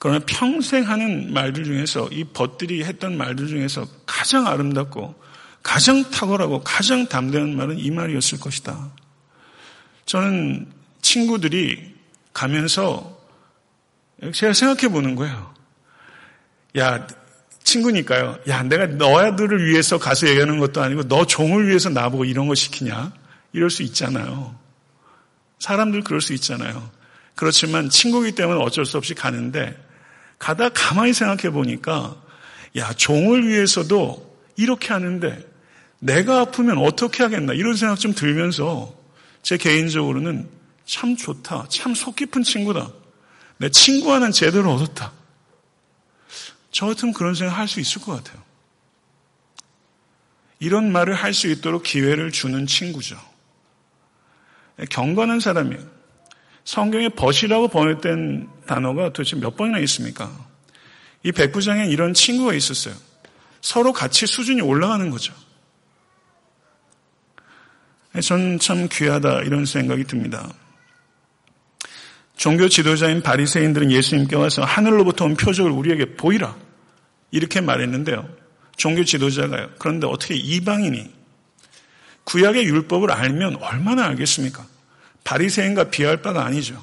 그러나 0.00 0.18
평생 0.26 0.88
하는 0.88 1.30
말들 1.34 1.62
중에서 1.64 2.08
이 2.10 2.24
벗들이 2.24 2.82
했던 2.84 3.18
말들 3.18 3.48
중에서 3.48 3.86
가장 4.06 4.46
아름답고 4.46 5.14
가장 5.62 6.10
탁월하고 6.10 6.62
가장 6.62 7.06
담대한 7.06 7.54
말은 7.54 7.78
이 7.78 7.90
말이었을 7.90 8.40
것이다. 8.40 8.92
저는 10.06 10.72
친구들이 11.02 11.94
가면서 12.32 13.20
제가 14.32 14.54
생각해 14.54 14.90
보는 14.90 15.16
거예요. 15.16 15.54
야, 16.78 17.06
친구니까요. 17.62 18.38
야, 18.48 18.62
내가 18.62 18.86
너희들을 18.86 19.66
위해서 19.66 19.98
가서 19.98 20.28
얘기하는 20.28 20.58
것도 20.60 20.80
아니고 20.80 21.08
너 21.08 21.26
종을 21.26 21.68
위해서 21.68 21.90
나보고 21.90 22.24
이런 22.24 22.48
거 22.48 22.54
시키냐? 22.54 23.12
이럴 23.52 23.68
수 23.68 23.82
있잖아요. 23.82 24.58
사람들 25.58 26.04
그럴 26.04 26.22
수 26.22 26.32
있잖아요. 26.32 26.90
그렇지만 27.34 27.90
친구이기 27.90 28.34
때문에 28.34 28.62
어쩔 28.62 28.86
수 28.86 28.96
없이 28.96 29.14
가는데 29.14 29.89
가다 30.40 30.70
가만히 30.70 31.12
생각해 31.12 31.50
보니까 31.52 32.16
야, 32.76 32.92
종을 32.94 33.46
위해서도 33.46 34.36
이렇게 34.56 34.88
하는데 34.92 35.48
내가 36.00 36.40
아프면 36.40 36.78
어떻게 36.78 37.22
하겠나 37.22 37.52
이런 37.52 37.76
생각 37.76 38.00
좀 38.00 38.12
들면서 38.14 38.92
제 39.42 39.56
개인적으로는 39.56 40.48
참 40.86 41.16
좋다. 41.16 41.66
참 41.68 41.94
속 41.94 42.16
깊은 42.16 42.42
친구다. 42.42 42.90
내 43.58 43.68
친구와는 43.68 44.32
제대로 44.32 44.72
얻었다. 44.72 45.12
저 46.72 46.86
같으면 46.86 47.12
그런 47.14 47.34
생각 47.34 47.58
할 47.58 47.68
수 47.68 47.78
있을 47.80 48.00
것 48.02 48.12
같아요. 48.16 48.42
이런 50.58 50.90
말을 50.92 51.14
할 51.14 51.32
수 51.34 51.48
있도록 51.48 51.82
기회를 51.82 52.32
주는 52.32 52.66
친구죠. 52.66 53.18
경건한 54.88 55.40
사람이에요. 55.40 55.99
성경에 56.70 57.08
벗이라고 57.08 57.66
번역된 57.66 58.48
단어가 58.64 59.12
도대체 59.12 59.34
몇 59.34 59.56
번이나 59.56 59.80
있습니까? 59.80 60.30
이 61.24 61.32
백부장에 61.32 61.86
이런 61.86 62.14
친구가 62.14 62.54
있었어요. 62.54 62.94
서로 63.60 63.92
같이 63.92 64.24
수준이 64.24 64.60
올라가는 64.60 65.10
거죠. 65.10 65.34
저는 68.22 68.60
참 68.60 68.86
귀하다 68.88 69.42
이런 69.42 69.64
생각이 69.64 70.04
듭니다. 70.04 70.48
종교 72.36 72.68
지도자인 72.68 73.20
바리새인들은 73.20 73.90
예수님께 73.90 74.36
와서 74.36 74.62
하늘로부터 74.62 75.24
온 75.24 75.34
표적을 75.34 75.72
우리에게 75.72 76.14
보이라 76.14 76.56
이렇게 77.32 77.60
말했는데요. 77.60 78.28
종교 78.76 79.02
지도자가요. 79.02 79.70
그런데 79.80 80.06
어떻게 80.06 80.36
이방인이 80.36 81.10
구약의 82.22 82.62
율법을 82.62 83.10
알면 83.10 83.56
얼마나 83.56 84.04
알겠습니까? 84.04 84.69
바리새인과 85.24 85.90
비할 85.90 86.22
바가 86.22 86.44
아니죠. 86.44 86.82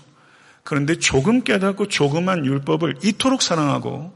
그런데 0.63 0.99
조금 0.99 1.43
깨닫고 1.43 1.87
조그만 1.87 2.45
율법을 2.45 2.97
이토록 3.03 3.41
사랑하고 3.41 4.13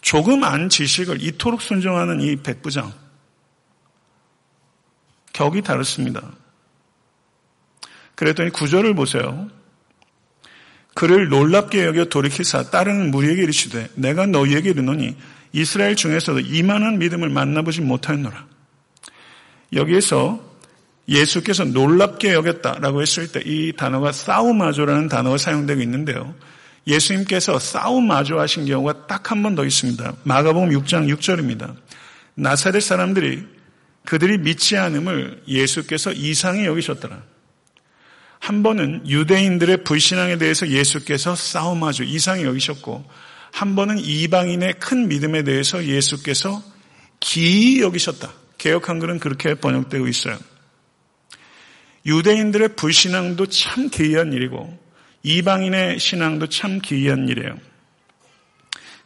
조금 0.00 0.44
안 0.44 0.68
지식을 0.68 1.22
이토록 1.22 1.62
순종하는 1.62 2.20
이 2.20 2.36
백부장. 2.36 2.92
격이 5.32 5.62
다릅니다. 5.62 6.32
그랬더니 8.14 8.50
구절을 8.50 8.94
보세요. 8.94 9.48
그를 10.94 11.28
놀랍게 11.28 11.84
여겨 11.86 12.04
돌이키사 12.06 12.70
따르는 12.70 13.10
무리에게 13.10 13.42
이르시되 13.42 13.88
내가 13.94 14.26
너희에게 14.26 14.70
이르노니 14.70 15.16
이스라엘 15.52 15.96
중에서도 15.96 16.40
이만한 16.40 16.98
믿음을 16.98 17.28
만나보지 17.28 17.80
못하였노라. 17.80 18.46
여기에서 19.72 20.53
예수께서 21.08 21.64
놀랍게 21.64 22.32
여겼다라고 22.32 23.02
했을 23.02 23.30
때 23.30 23.40
이 23.44 23.72
단어가 23.76 24.12
싸우마조라는 24.12 25.08
단어가 25.08 25.36
사용되고 25.36 25.80
있는데요. 25.82 26.34
예수님께서 26.86 27.58
싸움마조 27.58 28.38
하신 28.40 28.66
경우가 28.66 29.06
딱 29.06 29.30
한 29.32 29.42
번 29.42 29.54
더 29.54 29.64
있습니다. 29.64 30.14
마가복음 30.24 30.70
6장 30.70 31.14
6절입니다. 31.14 31.74
나사렛 32.34 32.82
사람들이 32.82 33.42
그들이 34.04 34.38
믿지 34.38 34.76
않음을 34.76 35.42
예수께서 35.48 36.12
이상히 36.12 36.66
여기셨더라. 36.66 37.22
한 38.38 38.62
번은 38.62 39.08
유대인들의 39.08 39.84
불신앙에 39.84 40.36
대해서 40.36 40.68
예수께서 40.68 41.34
싸움하죠. 41.34 42.04
이상히 42.04 42.44
여기셨고, 42.44 43.02
한 43.52 43.74
번은 43.76 43.98
이방인의 43.98 44.74
큰 44.80 45.08
믿음에 45.08 45.42
대해서 45.44 45.82
예수께서 45.86 46.62
기이 47.20 47.80
여기셨다. 47.80 48.30
개혁 48.58 48.90
한글은 48.90 49.20
그렇게 49.20 49.54
번역되고 49.54 50.06
있어요. 50.08 50.36
유대인들의 52.06 52.76
불신앙도 52.76 53.46
참 53.46 53.88
기이한 53.88 54.32
일이고, 54.32 54.78
이방인의 55.22 55.98
신앙도 55.98 56.48
참 56.48 56.80
기이한 56.80 57.28
일이에요. 57.28 57.56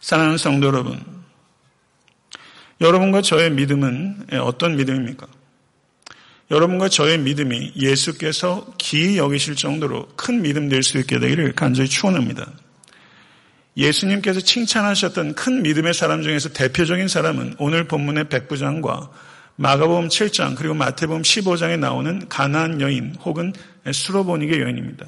사랑하는 0.01 0.39
성도 0.39 0.67
여러분, 0.69 1.01
여러분과 2.81 3.23
저의 3.23 3.51
믿음은 3.51 4.27
어떤 4.41 4.77
믿음입니까? 4.77 5.27
여러분과 6.51 6.89
저의 6.89 7.19
믿음이 7.19 7.73
예수께서 7.77 8.67
기이 8.79 9.19
여기실 9.19 9.55
정도로 9.55 10.09
큰 10.17 10.41
믿음 10.41 10.69
될 10.69 10.83
수 10.83 10.99
있게 10.99 11.19
되기를 11.19 11.53
간절히 11.53 11.89
축원합니다. 11.89 12.51
예수님께서 13.77 14.41
칭찬하셨던 14.41 15.35
큰 15.35 15.63
믿음의 15.63 15.95
사람 15.95 16.23
중에서 16.23 16.49
대표적인 16.49 17.07
사람은 17.07 17.57
오늘 17.59 17.85
본문의 17.85 18.29
백부장과 18.29 19.11
마가복음 19.61 20.09
7장 20.09 20.55
그리고 20.57 20.75
마태복음 20.75 21.23
15장에 21.23 21.79
나오는 21.79 22.29
가나안 22.29 22.81
여인 22.81 23.17
혹은 23.25 23.53
수로보니게 23.91 24.61
여인입니다. 24.61 25.05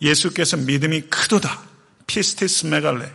예수께서 0.00 0.56
믿음이 0.56 1.02
크도다 1.02 1.60
πίστις 2.06 2.66
μεγάλη 2.66 3.10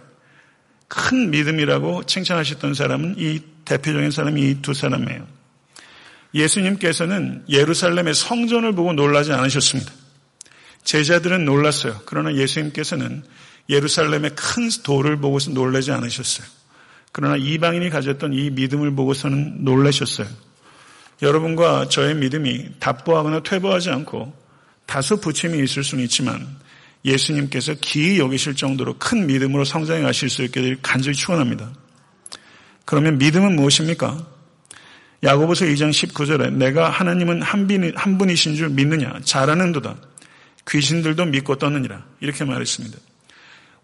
큰 0.88 1.32
믿음이라고 1.32 2.04
칭찬하셨던 2.04 2.76
사람은 2.76 3.16
이 3.18 3.42
대표적인 3.66 4.12
사람이 4.12 4.42
이 4.42 4.62
두 4.62 4.76
사람이에요. 4.76 5.28
예수님께서는 6.36 7.46
예루살렘의 7.50 8.14
성전을 8.14 8.74
보고 8.74 8.94
놀라지 8.94 9.34
않으셨습니다. 9.34 9.92
제자들은 10.84 11.46
놀랐어요. 11.46 12.02
그러나 12.06 12.36
예수님께서는 12.36 13.24
예루살렘의 13.70 14.36
큰 14.36 14.70
돌을 14.84 15.18
보고서 15.18 15.50
놀라지 15.50 15.92
않으셨어요. 15.92 16.46
그러나 17.14 17.38
이방인이 17.38 17.90
가졌던 17.92 18.34
이 18.34 18.50
믿음을 18.50 18.94
보고서는 18.96 19.64
놀라셨어요. 19.64 20.28
여러분과 21.22 21.88
저의 21.88 22.16
믿음이 22.16 22.80
답보하거나 22.80 23.44
퇴보하지 23.44 23.92
않고 23.92 24.34
다소 24.88 25.22
부침이 25.22 25.64
있을 25.64 25.84
수는 25.84 26.04
있지만 26.06 26.46
예수님께서 27.06 27.76
기이 27.76 28.20
여기실 28.20 28.56
정도로 28.56 28.96
큰 28.98 29.28
믿음으로 29.28 29.64
성장해 29.64 30.02
가실 30.02 30.30
수 30.30 30.44
있게 30.44 30.62
될 30.62 30.78
간절히 30.82 31.16
축원합니다. 31.16 31.72
그러면 32.84 33.20
믿음은 33.20 33.56
무엇입니까? 33.56 34.28
야고보서 35.24 35.66
2장 35.66 35.92
19절에 35.92 36.52
내가 36.52 36.90
하나님은 36.90 37.44
한, 37.44 38.18
분이신 38.18 38.56
줄 38.56 38.70
믿느냐 38.70 39.20
잘하는도다 39.24 39.96
귀신들도 40.68 41.26
믿고 41.26 41.58
떠느니라 41.58 42.04
이렇게 42.22 42.44
말했습니다. 42.44 42.98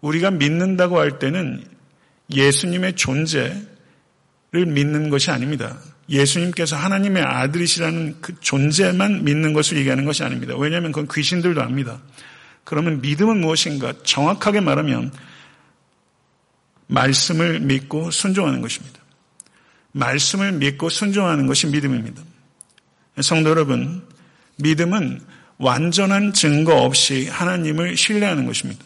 우리가 0.00 0.32
믿는다고 0.32 0.98
할 0.98 1.18
때는 1.18 1.64
예수님의 2.32 2.96
존재를 2.96 3.66
믿는 4.66 5.10
것이 5.10 5.30
아닙니다. 5.30 5.78
예수님께서 6.08 6.76
하나님의 6.76 7.22
아들이시라는 7.22 8.20
그 8.20 8.34
존재만 8.40 9.24
믿는 9.24 9.52
것을 9.52 9.78
얘기하는 9.78 10.04
것이 10.04 10.24
아닙니다. 10.24 10.54
왜냐하면 10.56 10.92
그건 10.92 11.08
귀신들도 11.12 11.62
압니다. 11.62 12.00
그러면 12.64 13.00
믿음은 13.00 13.40
무엇인가? 13.40 13.94
정확하게 14.02 14.60
말하면 14.60 15.12
말씀을 16.88 17.60
믿고 17.60 18.10
순종하는 18.10 18.60
것입니다. 18.60 19.00
말씀을 19.92 20.52
믿고 20.52 20.88
순종하는 20.88 21.46
것이 21.46 21.66
믿음입니다. 21.68 22.22
성도 23.22 23.50
여러분, 23.50 24.02
믿음은 24.56 25.20
완전한 25.58 26.32
증거 26.32 26.82
없이 26.82 27.28
하나님을 27.28 27.96
신뢰하는 27.96 28.46
것입니다. 28.46 28.84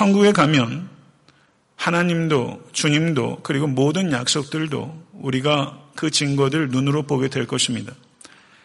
천국에 0.00 0.32
가면 0.32 0.88
하나님도 1.76 2.70
주님도 2.72 3.40
그리고 3.42 3.66
모든 3.66 4.12
약속들도 4.12 5.08
우리가 5.12 5.78
그 5.94 6.10
증거들 6.10 6.70
눈으로 6.70 7.02
보게 7.02 7.28
될 7.28 7.46
것입니다. 7.46 7.92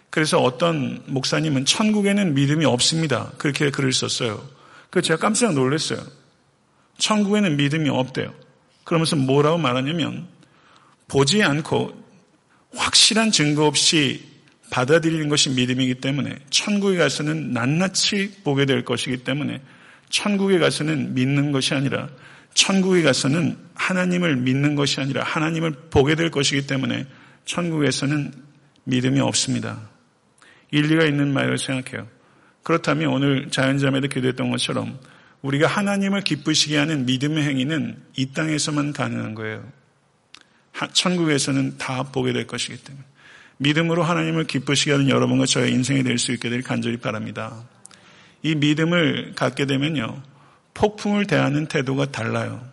그래서 0.09 0.39
어떤 0.39 1.03
목사님은 1.07 1.65
천국에는 1.65 2.35
믿음이 2.35 2.63
없습니다. 2.63 3.33
그렇게 3.37 3.69
글을 3.69 3.91
썼어요. 3.91 4.47
그래서 4.89 5.07
제가 5.07 5.19
깜짝 5.19 5.53
놀랐어요. 5.53 5.99
천국에는 6.99 7.57
믿음이 7.57 7.89
없대요. 7.89 8.33
그러면서 8.85 9.17
뭐라고 9.17 9.57
말하냐면 9.57 10.27
보지 11.09 11.43
않고 11.43 12.01
확실한 12.77 13.31
증거 13.31 13.65
없이 13.65 14.23
받아들이는 14.69 15.27
것이 15.27 15.49
믿음이기 15.49 15.95
때문에 15.95 16.37
천국에 16.49 16.95
가서는 16.95 17.51
낱낱이 17.51 18.35
보게 18.45 18.65
될 18.65 18.85
것이기 18.85 19.25
때문에 19.25 19.59
천국에 20.15 20.59
가서는 20.59 21.13
믿는 21.13 21.51
것이 21.51 21.73
아니라 21.73 22.07
천국에 22.53 23.01
가서는 23.01 23.57
하나님을 23.73 24.37
믿는 24.37 24.75
것이 24.75 25.01
아니라 25.01 25.23
하나님을 25.23 25.71
보게 25.89 26.15
될 26.15 26.31
것이기 26.31 26.67
때문에 26.67 27.05
천국에서는 27.43 28.31
믿음이 28.85 29.19
없습니다. 29.19 29.89
일리가 30.71 31.03
있는 31.03 31.33
말을 31.33 31.57
생각해요. 31.57 32.07
그렇다면 32.63 33.09
오늘 33.09 33.49
자연자매도 33.51 34.07
기도했던 34.07 34.51
것처럼 34.51 34.97
우리가 35.41 35.67
하나님을 35.67 36.21
기쁘시게 36.21 36.77
하는 36.77 37.05
믿음의 37.05 37.43
행위는 37.43 38.01
이 38.15 38.27
땅에서만 38.27 38.93
가능한 38.93 39.35
거예요. 39.35 39.69
천국에서는 40.93 41.77
다 41.77 42.03
보게 42.03 42.31
될 42.31 42.47
것이기 42.47 42.77
때문에. 42.77 43.03
믿음으로 43.57 44.03
하나님을 44.03 44.45
기쁘시게 44.45 44.93
하는 44.93 45.09
여러분과 45.09 45.45
저의 45.45 45.73
인생이 45.73 46.03
될 46.03 46.17
수 46.17 46.31
있게 46.31 46.49
될 46.49 46.61
간절히 46.61 46.97
바랍니다. 46.97 47.65
이 48.45 48.53
믿음을 48.53 49.33
갖게 49.35 49.65
되면요. 49.65 50.21
폭풍을 50.75 51.25
대하는 51.25 51.65
태도가 51.65 52.11
달라요. 52.11 52.63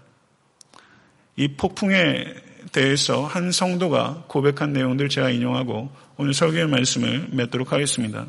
이 1.35 1.49
폭풍에 1.49 2.27
대해서 2.73 3.25
한 3.25 3.51
성도가 3.51 4.25
고백한 4.29 4.75
내용들 4.75 5.09
제가 5.09 5.31
인용하고 5.31 5.91
오늘 6.19 6.35
설교의 6.35 6.69
말씀을 6.69 7.29
맺도록 7.33 7.73
하겠습니다. 7.73 8.27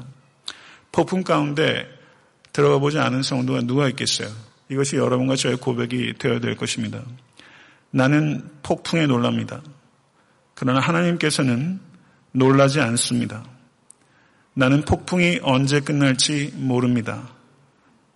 폭풍 0.93 1.23
가운데 1.23 1.85
들어가 2.53 2.79
보지 2.79 2.97
않은 2.99 3.23
성도가 3.23 3.63
누가 3.63 3.89
있겠어요? 3.89 4.29
이것이 4.69 4.95
여러분과 4.95 5.35
저의 5.35 5.57
고백이 5.57 6.13
되어야 6.19 6.39
될 6.39 6.55
것입니다. 6.55 7.01
나는 7.91 8.49
폭풍에 8.63 9.05
놀랍니다. 9.05 9.61
그러나 10.53 10.79
하나님께서는 10.79 11.81
놀라지 12.31 12.79
않습니다. 12.79 13.43
나는 14.55 14.81
폭풍이 14.81 15.39
언제 15.41 15.79
끝날지 15.79 16.53
모릅니다. 16.55 17.29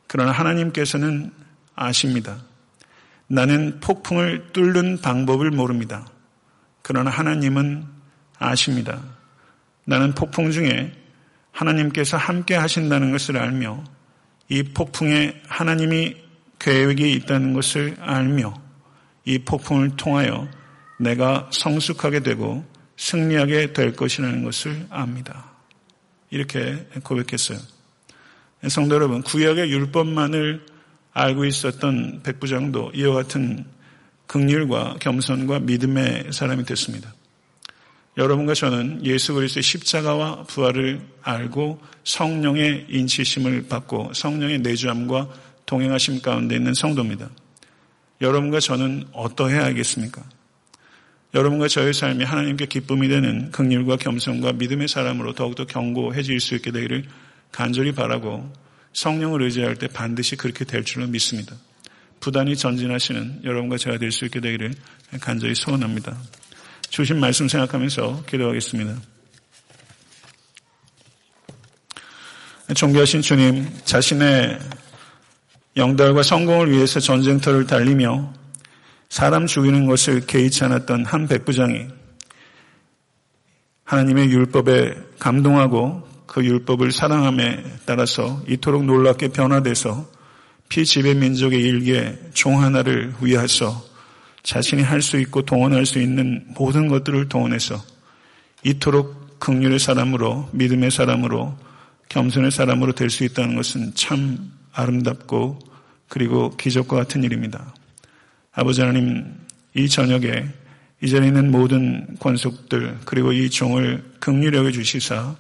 그러나 0.08 0.32
하나님께서는 0.32 1.32
아십니다. 1.76 2.38
나는 3.28 3.80
폭풍을 3.80 4.54
뚫는 4.54 5.02
방법을 5.02 5.52
모릅니다. 5.52 6.08
그러나 6.81 7.10
하나님은 7.10 7.85
아십니다. 8.40 9.02
나는 9.85 10.13
폭풍 10.13 10.52
중에 10.52 10.94
하나님께서 11.52 12.17
함께 12.17 12.56
하신다는 12.56 13.12
것을 13.12 13.38
알며 13.38 13.83
이 14.50 14.63
폭풍에 14.63 15.42
하나님이 15.48 16.15
계획이 16.60 17.12
있다는 17.13 17.54
것을 17.54 17.98
알며 18.00 18.54
이 19.25 19.40
폭풍을 19.40 19.98
통하여 19.98 20.48
내가 21.00 21.50
성숙하게 21.52 22.21
되고 22.21 22.65
승리하게 22.96 23.73
될 23.73 23.94
것이라는 23.94 24.44
것을 24.44 24.88
압니다. 24.90 25.57
이렇게 26.30 26.88
고백했어요. 27.04 27.60
성도 28.69 28.96
여러분, 28.96 29.21
구약의 29.21 29.71
율법만을 29.71 30.65
알고 31.13 31.46
있었던 31.46 32.21
백부장도 32.23 32.92
이와 32.94 33.15
같은 33.15 33.65
극률과 34.28 34.98
겸손과 35.00 35.60
믿음의 35.60 36.32
사람이 36.32 36.65
됐습니다. 36.65 37.13
여러분과 38.17 38.56
저는 38.56 39.06
예수 39.06 39.34
그리스도의 39.34 39.63
십자가와 39.63 40.44
부활을 40.44 41.02
알고 41.21 41.80
성령의 42.04 42.88
인치심을 42.90 43.67
받고 43.67 44.13
성령의 44.13 44.60
내주함과 44.60 45.30
동행하심 45.65 46.21
가운데 46.21 46.56
있는 46.56 46.73
성도입니다. 46.73 47.30
여러분과 48.21 48.60
저는 48.60 49.06
어떠해야 49.12 49.65
하겠습니까? 49.65 50.23
여러분과 51.38 51.67
저의 51.67 51.94
삶이 51.94 52.23
하나님께 52.23 52.65
기쁨이 52.65 53.10
되는 53.10 53.52
극률과 53.52 53.98
겸손과 53.98 54.54
믿음의 54.54 54.88
사람으로 54.88 55.33
더욱더 55.33 55.67
견고해질 55.67 56.40
수 56.40 56.56
있게 56.56 56.71
되기를 56.71 57.04
간절히 57.52 57.92
바라고 57.92 58.52
성령을 58.94 59.44
의지할 59.44 59.75
때 59.75 59.88
반드시 59.88 60.35
그렇게 60.35 60.65
될 60.65 60.83
줄로 60.83 61.06
믿습니다. 61.06 61.56
부단히 62.19 62.56
전진하시는 62.58 63.42
여러분과 63.44 63.77
제가 63.77 64.00
될 64.00 64.12
수 64.12 64.25
있게 64.25 64.40
되기를 64.40 64.73
간절히 65.21 65.54
소원합니다. 65.54 66.17
주신 66.90 67.19
말씀 67.19 67.48
생각하면서 67.48 68.23
기도하겠습니다. 68.25 69.00
존귀하신 72.75 73.21
주님, 73.21 73.69
자신의 73.85 74.58
영달과 75.75 76.23
성공을 76.23 76.71
위해서 76.71 77.00
전쟁터를 77.00 77.67
달리며 77.67 78.33
사람 79.10 79.48
죽이는 79.48 79.86
것을 79.86 80.26
개의치 80.26 80.64
않았던 80.66 81.06
한 81.06 81.28
백부장이 81.28 81.88
하나님의 83.86 84.30
율법에 84.30 84.96
감동하고 85.20 86.08
그 86.26 86.44
율법을 86.44 86.92
사랑함에 86.92 87.64
따라서 87.86 88.42
이토록 88.48 88.84
놀랍게 88.86 89.30
변화돼서 89.30 90.10
피지배 90.70 91.14
민족의 91.14 91.62
일개 91.62 92.16
종 92.34 92.62
하나를 92.62 93.14
위하서 93.22 93.86
자신이 94.44 94.82
할 94.82 95.02
수 95.02 95.18
있고 95.20 95.42
동원할 95.44 95.86
수 95.86 96.00
있는 96.00 96.46
모든 96.50 96.88
것들을 96.90 97.30
동원해서 97.30 97.82
이토록 98.64 99.40
극률의 99.40 99.80
사람으로 99.80 100.50
믿음의 100.52 100.92
사람으로 100.92 101.58
겸손의 102.10 102.52
사람으로 102.52 102.94
될 102.94 103.10
수 103.10 103.24
있다는 103.24 103.56
것은 103.56 103.94
참 103.96 104.52
아름답고 104.74 105.60
그리고 106.10 106.50
기적과 106.58 106.96
같은 106.98 107.24
일입니다. 107.24 107.74
아버지 108.60 108.82
하나님, 108.82 109.24
이 109.76 109.88
저녁에 109.88 110.48
이 111.04 111.10
자리에 111.12 111.28
있는 111.28 111.52
모든 111.52 112.18
권속들 112.20 112.98
그리고 113.06 113.32
이 113.32 113.52
종을 113.52 114.04
극률하게 114.20 114.72
주시사 114.72 115.36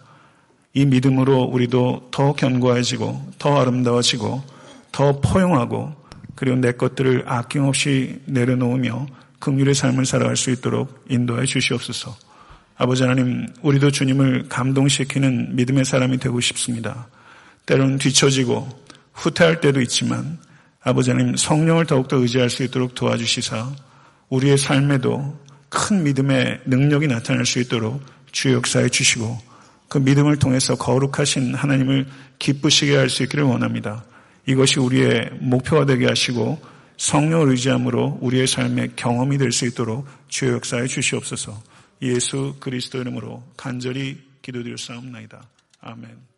이 0.75 0.85
믿음으로 0.85 1.45
우리도 1.45 2.09
더 2.11 2.33
견고해지고 2.33 3.31
더 3.39 3.59
아름다워지고 3.59 4.43
더 4.91 5.19
포용하고 5.19 5.95
그리고 6.35 6.57
내 6.57 6.73
것들을 6.73 7.23
아낌없이 7.25 8.21
내려놓으며 8.25 9.07
극률의 9.39 9.73
삶을 9.73 10.05
살아갈 10.05 10.37
수 10.37 10.51
있도록 10.51 11.03
인도해 11.09 11.47
주시옵소서. 11.47 12.15
아버지 12.75 13.01
하나님, 13.01 13.47
우리도 13.63 13.89
주님을 13.89 14.47
감동시키는 14.47 15.55
믿음의 15.55 15.85
사람이 15.85 16.19
되고 16.19 16.39
싶습니다. 16.39 17.07
때로는 17.65 17.97
뒤처지고 17.97 18.69
후퇴할 19.13 19.59
때도 19.59 19.81
있지만 19.81 20.37
아버지 20.87 21.11
하나님 21.11 21.35
성령을 21.35 21.85
더욱더 21.85 22.15
의지할 22.15 22.49
수 22.49 22.63
있도록 22.63 22.95
도와주시사 22.95 23.75
우리의 24.29 24.57
삶에도 24.57 25.37
큰 25.67 26.01
믿음의 26.05 26.61
능력이 26.65 27.07
나타날 27.07 27.45
수 27.45 27.59
있도록 27.59 28.01
주의 28.31 28.55
역사해 28.55 28.87
주시고 28.87 29.37
그 29.89 29.97
믿음을 29.97 30.39
통해서 30.39 30.75
거룩하신 30.75 31.55
하나님을 31.55 32.07
기쁘시게 32.39 32.95
할 32.95 33.09
수 33.09 33.23
있기를 33.23 33.43
원합니다. 33.43 34.05
이것이 34.45 34.79
우리의 34.79 35.31
목표가 35.41 35.85
되게 35.85 36.05
하시고 36.05 36.61
성령을 36.95 37.49
의지함으로 37.49 38.19
우리의 38.21 38.47
삶의 38.47 38.91
경험이 38.95 39.37
될 39.37 39.51
수 39.51 39.65
있도록 39.65 40.07
주의 40.29 40.53
역사해 40.53 40.87
주시옵소서 40.87 41.61
예수 42.01 42.55
그리스도 42.61 43.01
이름으로 43.01 43.43
간절히 43.57 44.23
기도드릴 44.41 44.77
사옵나이다. 44.77 45.49
아멘. 45.81 46.36